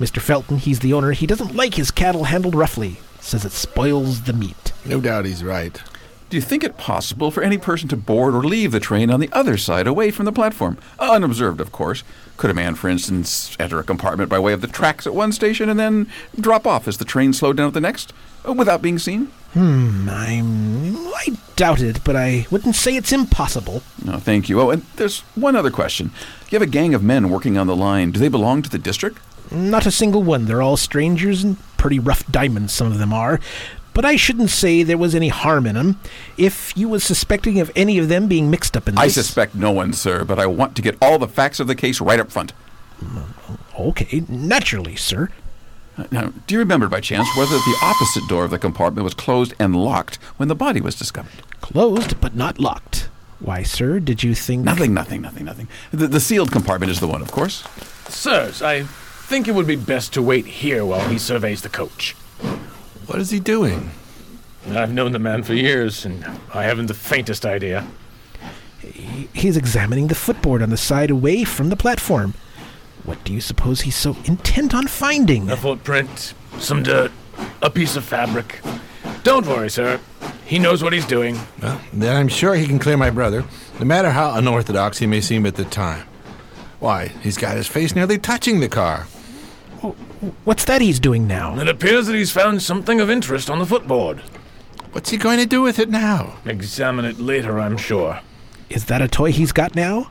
Mr. 0.00 0.20
Felton, 0.20 0.56
he's 0.58 0.80
the 0.80 0.92
owner, 0.92 1.12
he 1.12 1.28
doesn't 1.28 1.54
like 1.54 1.74
his 1.74 1.92
cattle 1.92 2.24
handled 2.24 2.56
roughly. 2.56 2.98
Says 3.22 3.44
it 3.44 3.52
spoils 3.52 4.22
the 4.22 4.32
meat. 4.32 4.72
No 4.84 5.00
doubt 5.00 5.24
he's 5.24 5.42
right. 5.44 5.80
Do 6.28 6.36
you 6.36 6.42
think 6.42 6.64
it 6.64 6.76
possible 6.76 7.30
for 7.30 7.42
any 7.42 7.56
person 7.56 7.88
to 7.90 7.96
board 7.96 8.34
or 8.34 8.42
leave 8.42 8.72
the 8.72 8.80
train 8.80 9.10
on 9.10 9.20
the 9.20 9.28
other 9.32 9.56
side, 9.56 9.86
away 9.86 10.10
from 10.10 10.24
the 10.24 10.32
platform? 10.32 10.76
Unobserved, 10.98 11.60
of 11.60 11.72
course. 11.72 12.02
Could 12.36 12.50
a 12.50 12.54
man, 12.54 12.74
for 12.74 12.88
instance, 12.88 13.54
enter 13.60 13.78
a 13.78 13.84
compartment 13.84 14.28
by 14.28 14.38
way 14.38 14.52
of 14.52 14.60
the 14.60 14.66
tracks 14.66 15.06
at 15.06 15.14
one 15.14 15.32
station 15.32 15.68
and 15.68 15.78
then 15.78 16.10
drop 16.40 16.66
off 16.66 16.88
as 16.88 16.98
the 16.98 17.04
train 17.04 17.32
slowed 17.32 17.58
down 17.58 17.68
at 17.68 17.74
the 17.74 17.80
next, 17.80 18.12
without 18.44 18.82
being 18.82 18.98
seen? 18.98 19.26
Hmm, 19.52 20.08
I'm. 20.10 20.96
I 20.96 21.36
doubt 21.56 21.82
it, 21.82 22.02
but 22.02 22.16
I 22.16 22.46
wouldn't 22.50 22.74
say 22.74 22.96
it's 22.96 23.12
impossible. 23.12 23.82
No, 24.02 24.16
thank 24.16 24.48
you. 24.48 24.60
Oh, 24.60 24.70
and 24.70 24.82
there's 24.96 25.20
one 25.34 25.54
other 25.54 25.70
question. 25.70 26.10
You 26.48 26.58
have 26.58 26.66
a 26.66 26.70
gang 26.70 26.94
of 26.94 27.02
men 27.02 27.28
working 27.28 27.58
on 27.58 27.66
the 27.66 27.76
line. 27.76 28.10
Do 28.10 28.18
they 28.18 28.28
belong 28.28 28.62
to 28.62 28.70
the 28.70 28.78
district? 28.78 29.18
Not 29.52 29.86
a 29.86 29.90
single 29.90 30.22
one. 30.22 30.46
They're 30.46 30.62
all 30.62 30.76
strangers 30.76 31.44
and 31.44 31.56
pretty 31.76 31.98
rough 31.98 32.26
diamonds, 32.30 32.72
some 32.72 32.86
of 32.86 32.98
them 32.98 33.12
are. 33.12 33.40
But 33.94 34.04
I 34.06 34.16
shouldn't 34.16 34.50
say 34.50 34.82
there 34.82 34.96
was 34.96 35.14
any 35.14 35.28
harm 35.28 35.66
in 35.66 35.76
'em. 35.76 36.00
If 36.38 36.74
you 36.76 36.88
was 36.88 37.04
suspecting 37.04 37.60
of 37.60 37.70
any 37.76 37.98
of 37.98 38.08
them 38.08 38.26
being 38.26 38.50
mixed 38.50 38.76
up 38.76 38.88
in 38.88 38.94
this... 38.94 39.04
I 39.04 39.08
suspect 39.08 39.54
no 39.54 39.70
one, 39.70 39.92
sir, 39.92 40.24
but 40.24 40.38
I 40.38 40.46
want 40.46 40.74
to 40.76 40.82
get 40.82 40.96
all 41.02 41.18
the 41.18 41.28
facts 41.28 41.60
of 41.60 41.66
the 41.66 41.74
case 41.74 42.00
right 42.00 42.18
up 42.18 42.30
front. 42.30 42.54
Mm, 43.04 43.24
okay, 43.78 44.22
naturally, 44.28 44.96
sir. 44.96 45.28
Now, 46.10 46.32
do 46.46 46.54
you 46.54 46.58
remember 46.58 46.88
by 46.88 47.00
chance 47.00 47.28
whether 47.36 47.54
the 47.54 47.78
opposite 47.82 48.26
door 48.28 48.44
of 48.44 48.50
the 48.50 48.58
compartment 48.58 49.04
was 49.04 49.12
closed 49.12 49.52
and 49.58 49.76
locked 49.76 50.16
when 50.38 50.48
the 50.48 50.54
body 50.54 50.80
was 50.80 50.94
discovered? 50.94 51.42
Closed, 51.60 52.18
but 52.18 52.34
not 52.34 52.58
locked. 52.58 53.10
Why, 53.40 53.62
sir, 53.62 54.00
did 54.00 54.22
you 54.22 54.34
think... 54.34 54.64
Nothing, 54.64 54.94
nothing, 54.94 55.20
nothing, 55.20 55.44
nothing. 55.44 55.68
The, 55.90 56.06
the 56.06 56.20
sealed 56.20 56.50
compartment 56.50 56.90
is 56.90 57.00
the 57.00 57.08
one, 57.08 57.20
of 57.20 57.30
course. 57.30 57.64
Sirs, 58.08 58.62
I 58.62 58.86
think 59.26 59.48
it 59.48 59.54
would 59.54 59.66
be 59.66 59.76
best 59.76 60.12
to 60.14 60.22
wait 60.22 60.46
here 60.46 60.84
while 60.84 61.08
he 61.08 61.18
surveys 61.18 61.62
the 61.62 61.68
coach. 61.68 62.12
What 63.06 63.18
is 63.18 63.30
he 63.30 63.40
doing? 63.40 63.90
I've 64.70 64.92
known 64.92 65.12
the 65.12 65.18
man 65.18 65.42
for 65.42 65.54
years, 65.54 66.04
and 66.04 66.24
I 66.54 66.62
haven't 66.64 66.86
the 66.86 66.94
faintest 66.94 67.44
idea. 67.44 67.86
He- 68.80 69.28
He's 69.32 69.56
examining 69.56 70.06
the 70.08 70.14
footboard 70.14 70.62
on 70.62 70.70
the 70.70 70.76
side 70.76 71.10
away 71.10 71.44
from 71.44 71.68
the 71.68 71.76
platform. 71.76 72.34
What 73.04 73.22
do 73.24 73.32
you 73.32 73.40
suppose 73.40 73.80
he's 73.82 73.96
so 73.96 74.16
intent 74.24 74.74
on 74.74 74.86
finding? 74.86 75.50
A 75.50 75.56
footprint, 75.56 76.34
some 76.58 76.82
dirt, 76.82 77.10
a 77.60 77.70
piece 77.70 77.96
of 77.96 78.04
fabric. 78.04 78.60
Don't 79.24 79.46
worry, 79.46 79.70
sir. 79.70 79.98
He 80.44 80.58
knows 80.58 80.82
what 80.82 80.92
he's 80.92 81.06
doing. 81.06 81.38
Well, 81.60 81.80
then 81.92 82.14
I'm 82.16 82.28
sure 82.28 82.54
he 82.54 82.66
can 82.66 82.78
clear 82.78 82.96
my 82.96 83.10
brother, 83.10 83.44
no 83.80 83.84
matter 83.84 84.10
how 84.10 84.34
unorthodox 84.34 84.98
he 84.98 85.06
may 85.06 85.20
seem 85.20 85.46
at 85.46 85.56
the 85.56 85.64
time. 85.64 86.06
Why, 86.82 87.12
he's 87.22 87.38
got 87.38 87.56
his 87.56 87.68
face 87.68 87.94
nearly 87.94 88.18
touching 88.18 88.58
the 88.58 88.68
car. 88.68 89.04
What's 90.42 90.64
that 90.64 90.80
he's 90.80 90.98
doing 90.98 91.28
now? 91.28 91.56
It 91.60 91.68
appears 91.68 92.08
that 92.08 92.16
he's 92.16 92.32
found 92.32 92.60
something 92.60 93.00
of 93.00 93.08
interest 93.08 93.48
on 93.48 93.60
the 93.60 93.66
footboard. 93.66 94.18
What's 94.90 95.10
he 95.10 95.16
going 95.16 95.38
to 95.38 95.46
do 95.46 95.62
with 95.62 95.78
it 95.78 95.90
now? 95.90 96.38
Examine 96.44 97.04
it 97.04 97.20
later, 97.20 97.60
I'm 97.60 97.76
sure. 97.76 98.18
Is 98.68 98.86
that 98.86 99.00
a 99.00 99.06
toy 99.06 99.30
he's 99.30 99.52
got 99.52 99.76
now? 99.76 100.10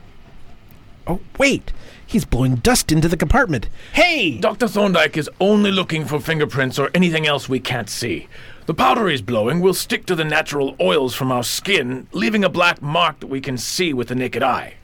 Oh, 1.06 1.20
wait! 1.38 1.74
He's 2.06 2.24
blowing 2.24 2.54
dust 2.54 2.90
into 2.90 3.06
the 3.06 3.18
compartment. 3.18 3.68
Hey! 3.92 4.38
Dr. 4.38 4.66
Thorndyke 4.66 5.18
is 5.18 5.28
only 5.40 5.70
looking 5.70 6.06
for 6.06 6.20
fingerprints 6.20 6.78
or 6.78 6.90
anything 6.94 7.26
else 7.26 7.50
we 7.50 7.60
can't 7.60 7.90
see. 7.90 8.28
The 8.64 8.72
powder 8.72 9.08
he's 9.08 9.20
blowing 9.20 9.60
will 9.60 9.74
stick 9.74 10.06
to 10.06 10.14
the 10.14 10.24
natural 10.24 10.74
oils 10.80 11.14
from 11.14 11.32
our 11.32 11.44
skin, 11.44 12.06
leaving 12.12 12.44
a 12.44 12.48
black 12.48 12.80
mark 12.80 13.20
that 13.20 13.26
we 13.26 13.42
can 13.42 13.58
see 13.58 13.92
with 13.92 14.08
the 14.08 14.14
naked 14.14 14.42
eye. 14.42 14.76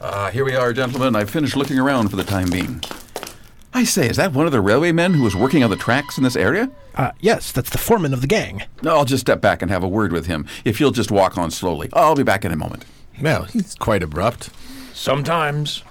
Ah, 0.00 0.30
here 0.30 0.44
we 0.44 0.54
are, 0.54 0.72
gentlemen. 0.72 1.16
I've 1.16 1.30
finished 1.30 1.56
looking 1.56 1.78
around 1.78 2.08
for 2.08 2.16
the 2.16 2.24
time 2.24 2.50
being. 2.50 2.82
I 3.72 3.84
say, 3.84 4.08
is 4.08 4.16
that 4.16 4.32
one 4.32 4.46
of 4.46 4.52
the 4.52 4.60
railway 4.60 4.92
men 4.92 5.14
who 5.14 5.22
was 5.24 5.34
working 5.34 5.64
on 5.64 5.70
the 5.70 5.76
tracks 5.76 6.16
in 6.16 6.24
this 6.24 6.36
area? 6.36 6.70
Uh, 6.94 7.10
yes, 7.20 7.50
that's 7.50 7.70
the 7.70 7.78
foreman 7.78 8.12
of 8.12 8.20
the 8.20 8.26
gang. 8.26 8.62
No, 8.82 8.96
I'll 8.96 9.04
just 9.04 9.22
step 9.22 9.40
back 9.40 9.62
and 9.62 9.70
have 9.70 9.82
a 9.82 9.88
word 9.88 10.12
with 10.12 10.26
him. 10.26 10.46
If 10.64 10.78
you'll 10.78 10.92
just 10.92 11.10
walk 11.10 11.36
on 11.36 11.50
slowly, 11.50 11.88
I'll 11.92 12.14
be 12.14 12.22
back 12.22 12.44
in 12.44 12.52
a 12.52 12.56
moment. 12.56 12.84
Well, 13.20 13.44
he's 13.44 13.74
quite 13.74 14.02
abrupt. 14.02 14.50
Sometimes. 14.92 15.82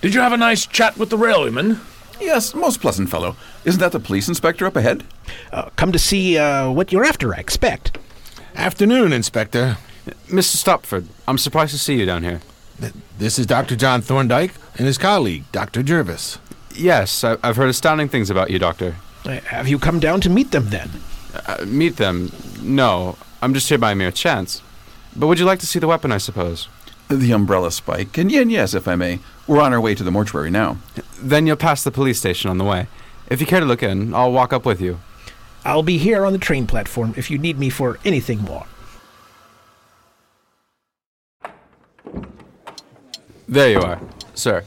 Did 0.00 0.14
you 0.14 0.20
have 0.20 0.32
a 0.32 0.36
nice 0.36 0.66
chat 0.66 0.96
with 0.98 1.10
the 1.10 1.16
railwayman? 1.16 1.80
Yes, 2.20 2.54
most 2.54 2.80
pleasant 2.80 3.08
fellow. 3.08 3.36
Isn't 3.64 3.80
that 3.80 3.92
the 3.92 4.00
police 4.00 4.28
inspector 4.28 4.66
up 4.66 4.76
ahead? 4.76 5.04
Uh, 5.52 5.70
come 5.76 5.92
to 5.92 5.98
see 5.98 6.36
uh, 6.36 6.70
what 6.70 6.92
you're 6.92 7.04
after, 7.04 7.34
I 7.34 7.38
expect. 7.38 7.96
Afternoon, 8.58 9.12
Inspector. 9.12 9.76
Mr. 10.28 10.56
Stopford, 10.56 11.06
I'm 11.28 11.38
surprised 11.38 11.72
to 11.72 11.78
see 11.78 11.94
you 11.98 12.04
down 12.06 12.24
here. 12.24 12.40
This 13.18 13.38
is 13.38 13.46
Dr. 13.46 13.76
John 13.76 14.02
Thorndyke 14.02 14.52
and 14.76 14.86
his 14.86 14.98
colleague, 14.98 15.44
Dr. 15.52 15.82
Jervis. 15.82 16.38
Yes, 16.74 17.22
I- 17.22 17.36
I've 17.42 17.56
heard 17.56 17.68
astounding 17.68 18.08
things 18.08 18.30
about 18.30 18.50
you, 18.50 18.58
Doctor. 18.58 18.96
Uh, 19.24 19.38
have 19.46 19.68
you 19.68 19.78
come 19.78 20.00
down 20.00 20.20
to 20.22 20.28
meet 20.30 20.50
them 20.50 20.70
then? 20.70 20.90
Uh, 21.46 21.64
meet 21.66 21.96
them? 21.98 22.32
No, 22.60 23.16
I'm 23.42 23.54
just 23.54 23.68
here 23.68 23.78
by 23.78 23.94
mere 23.94 24.10
chance. 24.10 24.60
But 25.14 25.28
would 25.28 25.38
you 25.38 25.44
like 25.44 25.60
to 25.60 25.66
see 25.66 25.78
the 25.78 25.86
weapon, 25.88 26.10
I 26.12 26.18
suppose? 26.18 26.68
The 27.08 27.32
umbrella 27.32 27.70
spike. 27.70 28.18
And 28.18 28.30
yen, 28.30 28.50
yes, 28.50 28.74
if 28.74 28.86
I 28.88 28.96
may. 28.96 29.20
We're 29.46 29.60
on 29.60 29.72
our 29.72 29.80
way 29.80 29.94
to 29.94 30.02
the 30.02 30.10
mortuary 30.10 30.50
now. 30.50 30.78
Then 31.20 31.46
you'll 31.46 31.56
pass 31.56 31.84
the 31.84 31.90
police 31.92 32.18
station 32.18 32.50
on 32.50 32.58
the 32.58 32.64
way. 32.64 32.86
If 33.28 33.40
you 33.40 33.46
care 33.46 33.60
to 33.60 33.66
look 33.66 33.82
in, 33.84 34.14
I'll 34.14 34.32
walk 34.32 34.52
up 34.52 34.64
with 34.66 34.80
you. 34.80 34.98
I'll 35.64 35.82
be 35.82 35.98
here 35.98 36.24
on 36.24 36.32
the 36.32 36.38
train 36.38 36.66
platform 36.66 37.14
if 37.16 37.30
you 37.30 37.38
need 37.38 37.58
me 37.58 37.70
for 37.70 37.98
anything 38.04 38.40
more. 38.42 38.66
There 43.48 43.70
you 43.70 43.80
are. 43.80 44.00
Sir, 44.34 44.64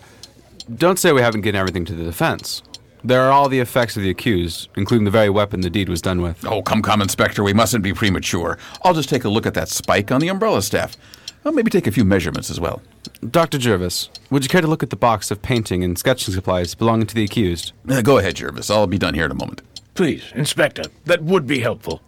don't 0.76 0.98
say 0.98 1.12
we 1.12 1.22
haven't 1.22 1.42
given 1.42 1.60
everything 1.60 1.86
to 1.86 1.94
the 1.94 2.04
defense. 2.04 2.64
There 3.04 3.22
are 3.22 3.32
all 3.32 3.50
the 3.50 3.60
effects 3.60 3.98
of 3.98 4.04
the 4.04 4.10
accused, 4.10 4.70
including 4.76 5.06
the 5.06 5.12
very 5.12 5.30
weapon 5.30 5.62
the 5.62 5.70
deed 5.70 5.90
was 5.90 6.02
done 6.02 6.22
with. 6.22 6.46
Oh, 6.46 6.62
come, 6.62 6.82
come, 6.82 7.02
Inspector. 7.02 7.44
We 7.44 7.54
mustn't 7.54 7.84
be 7.84 7.94
premature. 7.94 8.58
I'll 8.84 8.94
just 8.94 9.10
take 9.10 9.24
a 9.24 9.30
look 9.30 9.46
at 9.46 9.56
that 9.56 9.70
spike 9.70 10.12
on 10.12 10.22
the 10.22 10.28
umbrella 10.28 10.62
staff. 10.62 10.98
Well, 11.44 11.54
maybe 11.54 11.72
take 11.72 11.88
a 11.88 11.92
few 11.92 12.06
measurements 12.06 12.52
as 12.52 12.60
well. 12.60 12.82
Dr. 13.28 13.58
Jervis, 13.58 14.10
would 14.30 14.44
you 14.44 14.50
care 14.50 14.62
to 14.62 14.68
look 14.68 14.84
at 14.84 14.92
the 14.92 14.96
box 14.96 15.32
of 15.32 15.42
painting 15.42 15.84
and 15.84 15.98
sketching 15.98 16.34
supplies 16.34 16.76
belonging 16.76 17.08
to 17.08 17.16
the 17.16 17.24
accused? 17.24 17.74
Uh, 17.90 18.02
go 18.02 18.20
ahead, 18.20 18.36
Jervis. 18.36 18.70
I'll 18.70 18.86
be 18.86 19.00
done 19.00 19.16
here 19.16 19.26
in 19.26 19.32
a 19.32 19.36
moment. 19.36 19.64
Please, 19.94 20.32
Inspector, 20.34 20.84
that 21.06 21.24
would 21.24 21.46
be 21.46 21.60
helpful. 21.60 22.02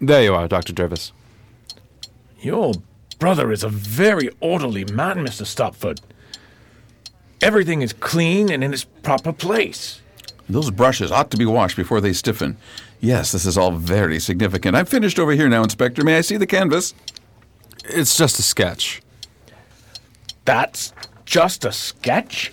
There 0.00 0.22
you 0.22 0.34
are, 0.34 0.48
Dr. 0.48 0.72
Jervis. 0.72 1.12
Your 2.40 2.74
brother 3.18 3.52
is 3.52 3.62
a 3.62 3.68
very 3.68 4.30
orderly 4.40 4.84
man, 4.84 5.18
Mr. 5.18 5.46
Stopford. 5.46 6.00
Everything 7.40 7.82
is 7.82 7.92
clean 7.92 8.50
and 8.50 8.64
in 8.64 8.72
its 8.72 8.84
proper 8.84 9.32
place. 9.32 10.00
Those 10.48 10.70
brushes 10.70 11.12
ought 11.12 11.30
to 11.30 11.36
be 11.36 11.46
washed 11.46 11.76
before 11.76 12.00
they 12.00 12.12
stiffen. 12.12 12.56
Yes, 13.00 13.32
this 13.32 13.46
is 13.46 13.56
all 13.56 13.72
very 13.72 14.20
significant. 14.20 14.76
I'm 14.76 14.86
finished 14.86 15.18
over 15.18 15.32
here 15.32 15.48
now, 15.48 15.62
Inspector. 15.62 16.02
May 16.04 16.18
I 16.18 16.20
see 16.20 16.36
the 16.36 16.46
canvas? 16.46 16.94
It's 17.84 18.16
just 18.16 18.38
a 18.38 18.42
sketch. 18.42 19.02
That's 20.44 20.92
just 21.24 21.64
a 21.64 21.72
sketch? 21.72 22.52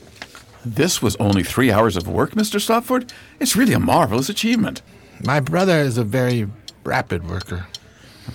This 0.65 1.01
was 1.01 1.15
only 1.17 1.43
three 1.43 1.71
hours 1.71 1.95
of 1.95 2.07
work, 2.07 2.31
Mr. 2.31 2.59
Stopford. 2.59 3.11
It's 3.39 3.55
really 3.55 3.73
a 3.73 3.79
marvelous 3.79 4.29
achievement. 4.29 4.81
My 5.23 5.39
brother 5.39 5.77
is 5.79 5.97
a 5.97 6.03
very 6.03 6.47
rapid 6.83 7.29
worker. 7.29 7.67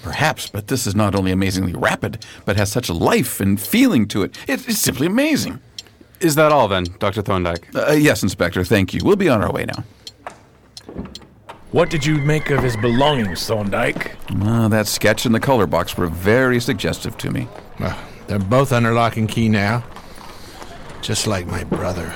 Perhaps, 0.03 0.49
but 0.49 0.67
this 0.69 0.87
is 0.87 0.95
not 0.95 1.15
only 1.15 1.31
amazingly 1.33 1.73
rapid, 1.73 2.25
but 2.45 2.57
has 2.57 2.73
such 2.73 2.91
life 2.91 3.41
and 3.41 3.61
feeling 3.61 4.07
to 4.09 4.23
it. 4.23 4.37
It- 4.49 4.69
it's 4.69 4.79
simply 4.79 5.07
amazing. 5.07 5.61
Is 6.21 6.35
that 6.37 6.51
all 6.53 6.69
then, 6.69 6.87
Dr. 6.99 7.23
Thorndyke? 7.23 7.69
Uh, 7.75 7.93
yes, 7.93 8.23
Inspector, 8.23 8.63
thank 8.65 8.95
you. 8.95 9.01
We'll 9.05 9.17
be 9.17 9.29
on 9.29 9.43
our 9.43 9.53
way 9.53 9.67
now. 9.67 9.85
What 11.73 11.91
did 11.91 12.07
you 12.07 12.19
make 12.19 12.51
of 12.51 12.63
his 12.63 12.77
belongings, 12.77 13.45
Thorndyke? 13.47 14.13
Uh, 14.43 14.69
that 14.69 14.87
sketch 14.87 15.27
and 15.27 15.35
the 15.35 15.41
color 15.41 15.67
box 15.67 15.97
were 15.97 16.07
very 16.07 16.61
suggestive 16.61 17.19
to 17.19 17.31
me. 17.31 17.49
Well, 17.81 17.97
they're 18.29 18.39
both 18.39 18.73
under 18.73 18.93
lock 18.93 19.17
and 19.17 19.29
key 19.29 19.49
now. 19.49 19.83
Just 21.05 21.27
like 21.27 21.47
my 21.47 21.63
brother. 21.65 22.15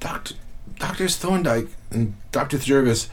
Doctor, 0.00 0.34
Doctors 0.78 1.18
Thorndyke 1.18 1.68
and 1.90 2.14
Dr. 2.32 2.56
Jervis, 2.56 3.10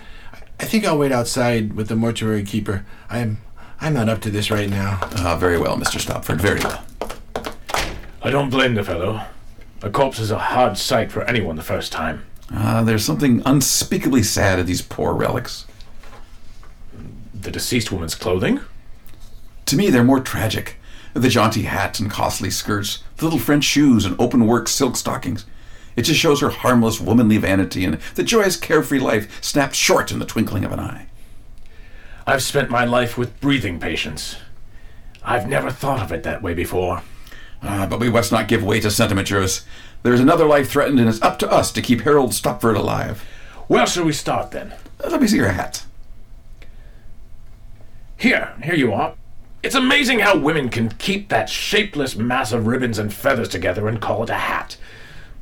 I 0.57 0.63
think 0.63 0.85
I'll 0.85 0.97
wait 0.97 1.11
outside 1.11 1.73
with 1.73 1.89
the 1.89 1.97
mortuary 1.97 2.43
keeper. 2.43 2.85
I'm 3.09 3.39
I'm 3.81 3.93
not 3.93 4.07
up 4.07 4.21
to 4.21 4.29
this 4.29 4.49
right 4.49 4.69
now. 4.69 4.99
Ah, 5.17 5.35
very 5.37 5.59
well, 5.59 5.75
Mr. 5.75 5.99
Stopford, 5.99 6.39
very 6.39 6.61
well. 6.61 6.81
I 8.21 8.29
don't 8.31 8.49
blame 8.49 8.75
the 8.75 8.85
fellow. 8.85 9.23
A 9.81 9.89
corpse 9.89 10.17
is 10.17 10.31
a 10.31 10.39
hard 10.39 10.77
sight 10.77 11.11
for 11.11 11.23
anyone 11.23 11.57
the 11.57 11.61
first 11.61 11.91
time. 11.91 12.25
Ah, 12.53 12.83
there's 12.83 13.03
something 13.03 13.41
unspeakably 13.45 14.23
sad 14.23 14.59
in 14.59 14.65
these 14.65 14.81
poor 14.81 15.11
relics. 15.13 15.65
The 17.33 17.51
deceased 17.51 17.91
woman's 17.91 18.15
clothing? 18.15 18.61
To 19.67 19.75
me, 19.75 19.89
they're 19.89 20.03
more 20.03 20.19
tragic. 20.19 20.77
The 21.13 21.29
jaunty 21.29 21.63
hat 21.63 21.99
and 21.99 22.09
costly 22.09 22.49
skirts, 22.49 23.03
the 23.17 23.25
little 23.25 23.39
French 23.39 23.63
shoes 23.63 24.05
and 24.05 24.19
open 24.19 24.47
work 24.47 24.67
silk 24.67 24.95
stockings. 24.95 25.45
It 25.95 26.03
just 26.03 26.19
shows 26.19 26.41
her 26.41 26.49
harmless 26.49 27.01
womanly 27.01 27.37
vanity 27.37 27.83
and 27.83 27.99
the 28.15 28.23
joyous 28.23 28.55
carefree 28.55 28.99
life 28.99 29.43
snapped 29.43 29.75
short 29.75 30.11
in 30.11 30.19
the 30.19 30.25
twinkling 30.25 30.63
of 30.63 30.71
an 30.71 30.79
eye. 30.79 31.07
I've 32.25 32.43
spent 32.43 32.69
my 32.69 32.85
life 32.85 33.17
with 33.17 33.39
breathing 33.41 33.79
patients. 33.79 34.37
I've 35.23 35.49
never 35.49 35.71
thought 35.71 36.01
of 36.01 36.11
it 36.11 36.23
that 36.23 36.41
way 36.41 36.53
before. 36.53 37.01
Ah, 37.61 37.87
but 37.89 37.99
we 37.99 38.09
must 38.09 38.31
not 38.31 38.47
give 38.47 38.63
way 38.63 38.79
to 38.79 38.91
sentiment, 38.91 39.27
Jervis. 39.27 39.65
There 40.03 40.13
is 40.13 40.19
another 40.19 40.45
life 40.45 40.69
threatened, 40.69 40.99
and 40.99 41.09
it's 41.09 41.21
up 41.21 41.39
to 41.39 41.51
us 41.51 41.71
to 41.71 41.81
keep 41.81 42.01
Harold 42.01 42.33
Stopford 42.33 42.77
alive. 42.77 43.25
Where 43.67 43.87
shall 43.87 44.05
we 44.05 44.13
start 44.13 44.51
then? 44.51 44.73
Let 45.03 45.19
me 45.19 45.27
see 45.27 45.37
your 45.37 45.49
hat. 45.49 45.83
Here, 48.17 48.53
here 48.63 48.75
you 48.75 48.93
are. 48.93 49.15
It's 49.63 49.75
amazing 49.75 50.19
how 50.19 50.37
women 50.37 50.69
can 50.69 50.89
keep 50.89 51.29
that 51.29 51.49
shapeless 51.49 52.15
mass 52.15 52.51
of 52.51 52.67
ribbons 52.67 52.99
and 52.99 53.13
feathers 53.13 53.49
together 53.49 53.87
and 53.87 53.99
call 53.99 54.23
it 54.23 54.29
a 54.29 54.35
hat. 54.35 54.77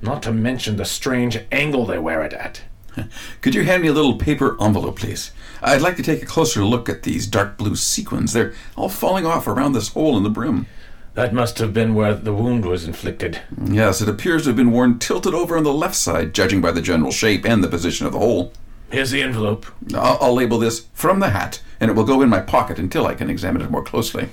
Not 0.02 0.24
to 0.24 0.32
mention 0.32 0.78
the 0.78 0.86
strange 0.86 1.38
angle 1.52 1.86
they 1.86 2.00
wear 2.00 2.24
it 2.24 2.34
at. 2.34 2.62
Could 3.42 3.56
you 3.56 3.64
hand 3.64 3.84
me 3.84 3.90
a 3.90 3.94
little 3.94 4.18
paper 4.18 4.56
envelope, 4.62 5.00
please? 5.00 5.32
I'd 5.62 5.82
like 5.82 5.98
to 5.98 6.04
take 6.04 6.24
a 6.24 6.28
closer 6.28 6.64
look 6.64 6.88
at 6.88 7.04
these 7.04 7.28
dark 7.28 7.58
blue 7.58 7.76
sequins. 7.76 8.32
They're 8.32 8.54
all 8.76 8.90
falling 8.90 9.26
off 9.26 9.48
around 9.48 9.74
this 9.74 9.90
hole 9.90 10.16
in 10.16 10.24
the 10.24 10.30
brim. 10.30 10.68
That 11.16 11.34
must 11.34 11.60
have 11.60 11.74
been 11.74 11.94
where 11.94 12.14
the 12.14 12.34
wound 12.34 12.66
was 12.66 12.86
inflicted. 12.86 13.42
Yes, 13.66 14.02
it 14.02 14.10
appears 14.10 14.44
to 14.44 14.50
have 14.50 14.58
been 14.58 14.72
worn 14.72 15.00
tilted 15.00 15.34
over 15.34 15.58
on 15.58 15.64
the 15.64 15.74
left 15.74 15.96
side, 15.96 16.34
judging 16.34 16.62
by 16.62 16.72
the 16.72 16.82
general 16.82 17.12
shape 17.12 17.46
and 17.46 17.64
the 17.64 17.70
position 17.70 18.06
of 18.06 18.12
the 18.14 18.20
hole. 18.20 18.52
Here's 18.92 19.12
the 19.12 19.22
envelope. 19.22 19.66
I'll, 19.94 20.18
I'll 20.22 20.34
label 20.34 20.58
this 20.60 20.88
from 20.94 21.20
the 21.20 21.30
hat, 21.30 21.62
and 21.80 21.90
it 21.92 21.96
will 21.96 22.04
go 22.06 22.22
in 22.22 22.30
my 22.30 22.40
pocket 22.40 22.80
until 22.80 23.06
I 23.08 23.16
can 23.16 23.30
examine 23.30 23.62
it 23.62 23.72
more 23.72 23.84
closely. 23.84 24.30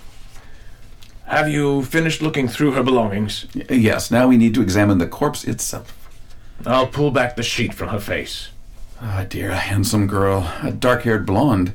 Have 1.26 1.48
you 1.48 1.82
finished 1.82 2.20
looking 2.22 2.48
through 2.48 2.72
her 2.72 2.82
belongings? 2.82 3.46
Y- 3.54 3.64
Yes, 3.70 4.10
now 4.10 4.28
we 4.28 4.36
need 4.36 4.54
to 4.54 4.62
examine 4.62 4.98
the 4.98 5.06
corpse 5.06 5.44
itself. 5.44 5.98
I'll 6.66 6.86
pull 6.86 7.10
back 7.10 7.34
the 7.36 7.42
sheet 7.42 7.74
from 7.74 7.88
her 7.88 7.98
face. 8.00 8.50
Ah, 9.00 9.24
dear, 9.28 9.50
a 9.50 9.56
handsome 9.56 10.06
girl, 10.06 10.52
a 10.62 10.70
dark 10.70 11.02
haired 11.02 11.26
blonde. 11.26 11.72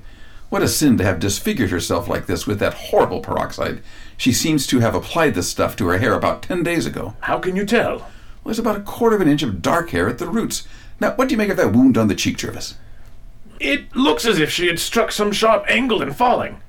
What 0.50 0.62
a 0.64 0.68
sin 0.70 0.98
to 0.98 1.04
have 1.04 1.20
disfigured 1.20 1.72
herself 1.72 2.08
like 2.08 2.26
this 2.26 2.48
with 2.48 2.60
that 2.60 2.74
horrible 2.76 3.20
peroxide. 3.20 3.82
She 4.16 4.32
seems 4.32 4.66
to 4.68 4.80
have 4.80 4.96
applied 4.96 5.34
this 5.34 5.50
stuff 5.50 5.76
to 5.78 5.88
her 5.88 5.98
hair 5.98 6.14
about 6.14 6.44
ten 6.44 6.64
days 6.64 6.86
ago. 6.86 7.16
How 7.22 7.40
can 7.40 7.56
you 7.58 7.66
tell? 7.66 7.98
Well, 7.98 8.08
there's 8.46 8.60
about 8.60 8.78
a 8.78 8.82
quarter 8.82 9.16
of 9.18 9.22
an 9.22 9.28
inch 9.28 9.44
of 9.44 9.62
dark 9.62 9.90
hair 9.90 10.08
at 10.08 10.20
the 10.20 10.28
roots. 10.28 10.66
Now, 11.00 11.14
what 11.16 11.28
do 11.28 11.34
you 11.34 11.38
make 11.38 11.50
of 11.50 11.58
that 11.58 11.74
wound 11.74 11.98
on 11.98 12.08
the 12.08 12.16
cheek, 12.16 12.38
Jervis? 12.38 12.76
It 13.60 13.96
looks 13.96 14.26
as 14.26 14.40
if 14.40 14.52
she 14.52 14.68
had 14.68 14.80
struck 14.80 15.12
some 15.12 15.32
sharp 15.32 15.66
angle 15.68 16.02
in 16.02 16.14
falling. 16.14 16.62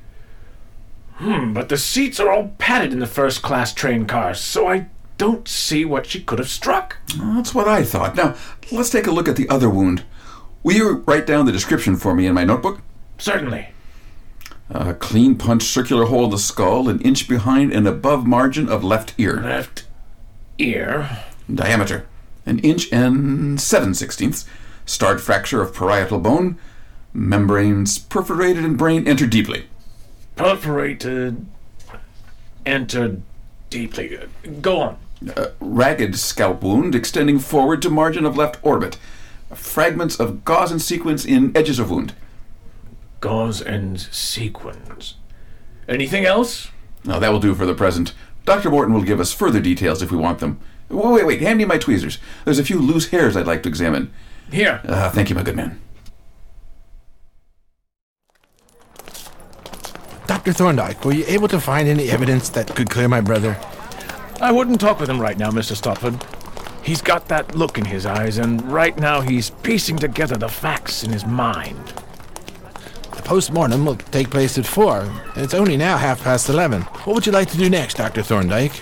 Hmm, 1.14 1.52
but 1.52 1.68
the 1.68 1.76
seats 1.76 2.20
are 2.20 2.30
all 2.30 2.54
padded 2.58 2.92
in 2.92 3.00
the 3.00 3.06
first 3.06 3.42
class 3.42 3.72
train 3.72 4.06
cars, 4.06 4.40
so 4.40 4.68
I 4.68 4.86
don't 5.18 5.48
see 5.48 5.84
what 5.84 6.06
she 6.06 6.22
could 6.22 6.38
have 6.38 6.48
struck. 6.48 6.96
That's 7.16 7.54
what 7.54 7.66
I 7.68 7.82
thought. 7.82 8.14
Now, 8.14 8.36
let's 8.70 8.90
take 8.90 9.06
a 9.06 9.10
look 9.10 9.28
at 9.28 9.36
the 9.36 9.48
other 9.48 9.68
wound. 9.68 10.04
Will 10.62 10.76
you 10.76 11.04
write 11.06 11.26
down 11.26 11.46
the 11.46 11.52
description 11.52 11.96
for 11.96 12.14
me 12.14 12.26
in 12.26 12.34
my 12.34 12.44
notebook? 12.44 12.80
Certainly. 13.18 13.68
A 14.70 14.94
clean 14.94 15.36
punched 15.36 15.68
circular 15.68 16.04
hole 16.04 16.26
in 16.26 16.30
the 16.30 16.38
skull, 16.38 16.88
an 16.88 17.00
inch 17.00 17.26
behind 17.26 17.72
and 17.72 17.88
above 17.88 18.26
margin 18.26 18.68
of 18.68 18.84
left 18.84 19.14
ear. 19.18 19.40
Left 19.40 19.86
ear. 20.58 21.24
Diameter, 21.52 22.06
an 22.48 22.58
inch 22.60 22.90
and 22.92 23.60
seven 23.60 23.94
sixteenths. 23.94 24.46
Starred 24.86 25.20
fracture 25.20 25.60
of 25.60 25.74
parietal 25.74 26.18
bone. 26.18 26.58
Membranes 27.12 27.98
perforated 27.98 28.64
and 28.64 28.78
brain 28.78 29.06
entered 29.06 29.30
deeply. 29.30 29.66
Perforated. 30.36 31.46
Entered 32.64 33.22
deeply. 33.70 34.18
Go 34.60 34.80
on. 34.80 34.98
A 35.36 35.50
ragged 35.60 36.16
scalp 36.16 36.62
wound 36.62 36.94
extending 36.94 37.38
forward 37.38 37.82
to 37.82 37.90
margin 37.90 38.24
of 38.24 38.36
left 38.36 38.58
orbit. 38.62 38.98
Fragments 39.54 40.20
of 40.20 40.44
gauze 40.44 40.70
and 40.70 40.80
sequins 40.80 41.26
in 41.26 41.56
edges 41.56 41.78
of 41.78 41.90
wound. 41.90 42.14
Gauze 43.20 43.60
and 43.60 44.00
sequins. 44.00 45.14
Anything 45.88 46.24
else? 46.24 46.70
Now 47.04 47.18
that 47.18 47.32
will 47.32 47.40
do 47.40 47.54
for 47.54 47.66
the 47.66 47.74
present. 47.74 48.14
Dr. 48.44 48.70
Morton 48.70 48.94
will 48.94 49.02
give 49.02 49.20
us 49.20 49.32
further 49.32 49.60
details 49.60 50.02
if 50.02 50.10
we 50.10 50.16
want 50.16 50.38
them. 50.38 50.60
Wait, 50.88 51.12
wait, 51.12 51.26
wait. 51.26 51.40
Hand 51.40 51.58
me 51.58 51.64
my 51.64 51.78
tweezers. 51.78 52.18
There's 52.44 52.58
a 52.58 52.64
few 52.64 52.78
loose 52.78 53.08
hairs 53.08 53.36
I'd 53.36 53.46
like 53.46 53.62
to 53.64 53.68
examine. 53.68 54.12
Here. 54.50 54.80
Uh, 54.84 55.10
thank 55.10 55.28
you, 55.28 55.36
my 55.36 55.42
good 55.42 55.56
man. 55.56 55.80
Dr. 60.26 60.52
Thorndyke, 60.52 61.04
were 61.04 61.12
you 61.12 61.24
able 61.26 61.48
to 61.48 61.60
find 61.60 61.88
any 61.88 62.10
evidence 62.10 62.48
that 62.50 62.74
could 62.74 62.90
clear 62.90 63.08
my 63.08 63.20
brother? 63.20 63.58
I 64.40 64.52
wouldn't 64.52 64.80
talk 64.80 65.00
with 65.00 65.08
him 65.08 65.20
right 65.20 65.38
now, 65.38 65.50
Mr. 65.50 65.74
Stopford. 65.74 66.22
He's 66.82 67.02
got 67.02 67.28
that 67.28 67.54
look 67.54 67.76
in 67.76 67.84
his 67.84 68.06
eyes, 68.06 68.38
and 68.38 68.62
right 68.70 68.96
now 68.98 69.20
he's 69.20 69.50
piecing 69.50 69.96
together 69.96 70.36
the 70.36 70.48
facts 70.48 71.02
in 71.02 71.10
his 71.10 71.26
mind. 71.26 71.92
The 73.16 73.22
post-mortem 73.22 73.84
will 73.84 73.96
take 73.96 74.30
place 74.30 74.56
at 74.58 74.66
4, 74.66 75.00
and 75.00 75.44
it's 75.44 75.54
only 75.54 75.76
now 75.76 75.96
half 75.96 76.22
past 76.22 76.48
11. 76.48 76.82
What 76.82 77.14
would 77.14 77.26
you 77.26 77.32
like 77.32 77.50
to 77.50 77.58
do 77.58 77.68
next, 77.68 77.96
Dr. 77.96 78.22
Thorndyke? 78.22 78.80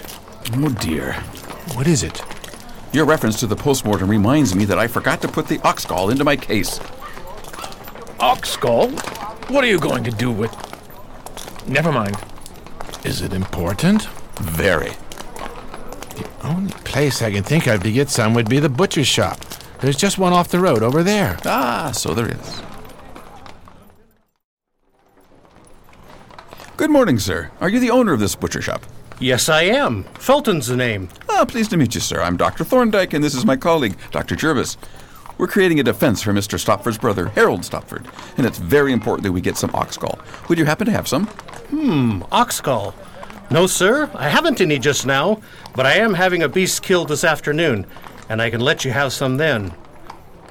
Oh, 0.52 0.68
dear. 0.68 1.16
What 1.74 1.86
is 1.86 2.02
it? 2.02 2.22
Your 2.92 3.04
reference 3.04 3.40
to 3.40 3.46
the 3.46 3.56
postmortem 3.56 4.08
reminds 4.08 4.54
me 4.54 4.64
that 4.66 4.78
I 4.78 4.86
forgot 4.86 5.20
to 5.22 5.28
put 5.28 5.48
the 5.48 5.60
ox 5.66 5.84
gall 5.84 6.10
into 6.10 6.24
my 6.24 6.36
case. 6.36 6.80
Ox 8.20 8.50
skull? 8.50 8.90
What 9.48 9.64
are 9.64 9.66
you 9.66 9.78
going 9.78 10.04
to 10.04 10.10
do 10.10 10.30
with. 10.30 10.54
Never 11.66 11.92
mind. 11.92 12.16
Is 13.04 13.20
it 13.20 13.32
important? 13.32 14.06
Very. 14.40 14.90
The 16.16 16.28
only 16.44 16.72
place 16.84 17.20
I 17.20 17.30
can 17.30 17.42
think 17.42 17.66
of 17.66 17.82
to 17.82 17.92
get 17.92 18.08
some 18.08 18.32
would 18.34 18.48
be 18.48 18.58
the 18.58 18.68
butcher's 18.68 19.06
shop. 19.06 19.38
There's 19.80 19.96
just 19.96 20.18
one 20.18 20.32
off 20.32 20.48
the 20.48 20.60
road 20.60 20.82
over 20.82 21.02
there. 21.02 21.38
Ah, 21.44 21.90
so 21.92 22.14
there 22.14 22.30
is. 22.30 22.62
Good 26.76 26.90
morning, 26.90 27.18
sir. 27.18 27.50
Are 27.60 27.68
you 27.68 27.80
the 27.80 27.90
owner 27.90 28.12
of 28.12 28.20
this 28.20 28.34
butcher 28.34 28.62
shop? 28.62 28.82
Yes, 29.18 29.48
I 29.48 29.62
am. 29.62 30.04
Felton's 30.18 30.66
the 30.66 30.76
name. 30.76 31.08
Ah, 31.30 31.46
pleased 31.46 31.70
to 31.70 31.78
meet 31.78 31.94
you, 31.94 32.02
sir. 32.02 32.20
I'm 32.20 32.36
Dr. 32.36 32.64
Thorndyke, 32.64 33.14
and 33.14 33.24
this 33.24 33.34
is 33.34 33.46
my 33.46 33.56
colleague, 33.56 33.96
Dr. 34.10 34.36
Jervis. 34.36 34.76
We're 35.38 35.46
creating 35.46 35.80
a 35.80 35.82
defense 35.82 36.22
for 36.22 36.32
Mr. 36.32 36.58
Stopford's 36.58 36.98
brother, 36.98 37.28
Harold 37.28 37.64
Stopford, 37.64 38.06
and 38.36 38.46
it's 38.46 38.58
very 38.58 38.92
important 38.92 39.24
that 39.24 39.32
we 39.32 39.40
get 39.40 39.56
some 39.56 39.70
ox 39.74 39.96
gall. 39.96 40.18
Would 40.48 40.58
you 40.58 40.66
happen 40.66 40.86
to 40.86 40.92
have 40.92 41.08
some? 41.08 41.26
Hmm, 41.26 42.22
oxgall. 42.24 42.92
No, 43.50 43.66
sir, 43.66 44.10
I 44.14 44.28
haven't 44.28 44.60
any 44.60 44.78
just 44.78 45.06
now, 45.06 45.40
but 45.74 45.86
I 45.86 45.94
am 45.94 46.14
having 46.14 46.42
a 46.42 46.48
beast 46.48 46.82
killed 46.82 47.08
this 47.08 47.24
afternoon, 47.24 47.86
and 48.28 48.42
I 48.42 48.50
can 48.50 48.60
let 48.60 48.84
you 48.84 48.92
have 48.92 49.12
some 49.14 49.38
then. 49.38 49.70